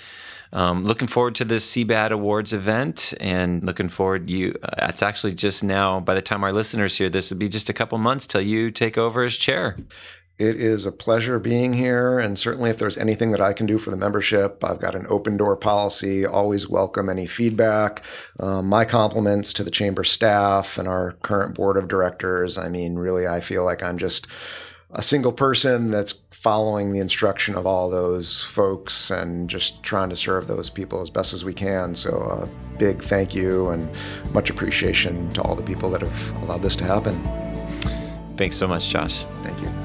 Um, 0.52 0.84
looking 0.84 1.08
forward 1.08 1.34
to 1.36 1.44
this 1.44 1.74
CBAD 1.74 2.10
Awards 2.10 2.52
event 2.52 3.12
and 3.20 3.62
looking 3.62 3.88
forward 3.88 4.30
you 4.30 4.54
uh, 4.62 4.86
it's 4.88 5.02
actually 5.02 5.34
just 5.34 5.62
now 5.62 6.00
by 6.00 6.14
the 6.14 6.22
time 6.22 6.42
our 6.42 6.54
listeners 6.54 6.96
hear 6.96 7.10
this 7.10 7.30
it'll 7.30 7.38
be 7.38 7.50
just 7.50 7.68
a 7.68 7.74
couple 7.74 7.98
months 7.98 8.26
till 8.26 8.40
you 8.40 8.70
take 8.70 8.96
over 8.96 9.24
as 9.24 9.36
chair. 9.36 9.76
It 10.38 10.54
is 10.54 10.86
a 10.86 10.92
pleasure 10.92 11.40
being 11.40 11.72
here. 11.72 12.18
And 12.20 12.38
certainly, 12.38 12.70
if 12.70 12.78
there's 12.78 12.96
anything 12.96 13.32
that 13.32 13.40
I 13.40 13.52
can 13.52 13.66
do 13.66 13.76
for 13.76 13.90
the 13.90 13.96
membership, 13.96 14.62
I've 14.62 14.78
got 14.78 14.94
an 14.94 15.06
open 15.10 15.36
door 15.36 15.56
policy. 15.56 16.24
Always 16.24 16.68
welcome 16.68 17.08
any 17.08 17.26
feedback. 17.26 18.04
Um, 18.38 18.68
my 18.68 18.84
compliments 18.84 19.52
to 19.54 19.64
the 19.64 19.70
chamber 19.70 20.04
staff 20.04 20.78
and 20.78 20.86
our 20.86 21.12
current 21.22 21.56
board 21.56 21.76
of 21.76 21.88
directors. 21.88 22.56
I 22.56 22.68
mean, 22.68 22.94
really, 22.94 23.26
I 23.26 23.40
feel 23.40 23.64
like 23.64 23.82
I'm 23.82 23.98
just 23.98 24.28
a 24.92 25.02
single 25.02 25.32
person 25.32 25.90
that's 25.90 26.12
following 26.30 26.92
the 26.92 27.00
instruction 27.00 27.56
of 27.56 27.66
all 27.66 27.90
those 27.90 28.40
folks 28.40 29.10
and 29.10 29.50
just 29.50 29.82
trying 29.82 30.08
to 30.08 30.16
serve 30.16 30.46
those 30.46 30.70
people 30.70 31.02
as 31.02 31.10
best 31.10 31.34
as 31.34 31.44
we 31.44 31.52
can. 31.52 31.96
So, 31.96 32.16
a 32.16 32.78
big 32.78 33.02
thank 33.02 33.34
you 33.34 33.70
and 33.70 33.90
much 34.32 34.50
appreciation 34.50 35.28
to 35.30 35.42
all 35.42 35.56
the 35.56 35.64
people 35.64 35.90
that 35.90 36.00
have 36.00 36.42
allowed 36.44 36.62
this 36.62 36.76
to 36.76 36.84
happen. 36.84 37.20
Thanks 38.36 38.56
so 38.56 38.68
much, 38.68 38.88
Josh. 38.88 39.24
Thank 39.42 39.60
you. 39.60 39.77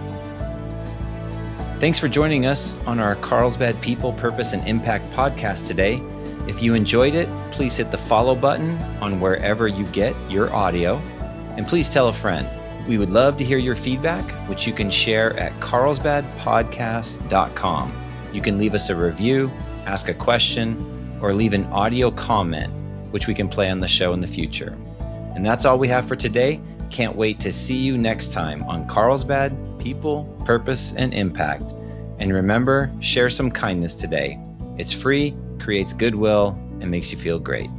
Thanks 1.83 1.99
for 1.99 2.07
joining 2.07 2.45
us 2.45 2.77
on 2.85 2.97
our 2.97 3.15
Carlsbad 3.15 3.81
People, 3.81 4.13
Purpose, 4.13 4.53
and 4.53 4.65
Impact 4.65 5.13
podcast 5.13 5.67
today. 5.67 6.01
If 6.47 6.63
you 6.63 6.75
enjoyed 6.75 7.13
it, 7.13 7.27
please 7.51 7.75
hit 7.75 7.91
the 7.91 7.97
follow 7.97 8.35
button 8.35 8.77
on 9.01 9.19
wherever 9.19 9.67
you 9.67 9.85
get 9.87 10.15
your 10.31 10.49
audio. 10.53 10.95
And 11.57 11.67
please 11.67 11.89
tell 11.89 12.07
a 12.07 12.13
friend. 12.13 12.47
We 12.87 12.97
would 12.97 13.09
love 13.09 13.35
to 13.35 13.43
hear 13.43 13.57
your 13.57 13.75
feedback, 13.75 14.23
which 14.47 14.65
you 14.65 14.71
can 14.71 14.89
share 14.89 15.37
at 15.37 15.51
carlsbadpodcast.com. 15.59 18.03
You 18.31 18.41
can 18.41 18.57
leave 18.57 18.75
us 18.75 18.87
a 18.87 18.95
review, 18.95 19.51
ask 19.85 20.07
a 20.07 20.13
question, 20.13 21.19
or 21.21 21.33
leave 21.33 21.51
an 21.51 21.65
audio 21.65 22.11
comment, 22.11 22.71
which 23.11 23.27
we 23.27 23.33
can 23.33 23.49
play 23.49 23.69
on 23.69 23.81
the 23.81 23.89
show 23.89 24.13
in 24.13 24.21
the 24.21 24.27
future. 24.27 24.77
And 25.35 25.45
that's 25.45 25.65
all 25.65 25.77
we 25.77 25.89
have 25.89 26.07
for 26.07 26.15
today. 26.15 26.61
Can't 26.93 27.15
wait 27.15 27.39
to 27.39 27.51
see 27.51 27.77
you 27.77 27.97
next 27.97 28.33
time 28.33 28.61
on 28.65 28.87
Carlsbad 28.87 29.57
People, 29.79 30.25
Purpose, 30.45 30.93
and 30.95 31.11
Impact. 31.11 31.73
And 32.19 32.31
remember, 32.31 32.91
share 32.99 33.31
some 33.31 33.49
kindness 33.49 33.95
today. 33.95 34.39
It's 34.77 34.91
free, 34.93 35.35
creates 35.59 35.91
goodwill, 35.91 36.49
and 36.81 36.91
makes 36.91 37.11
you 37.11 37.17
feel 37.17 37.39
great. 37.39 37.71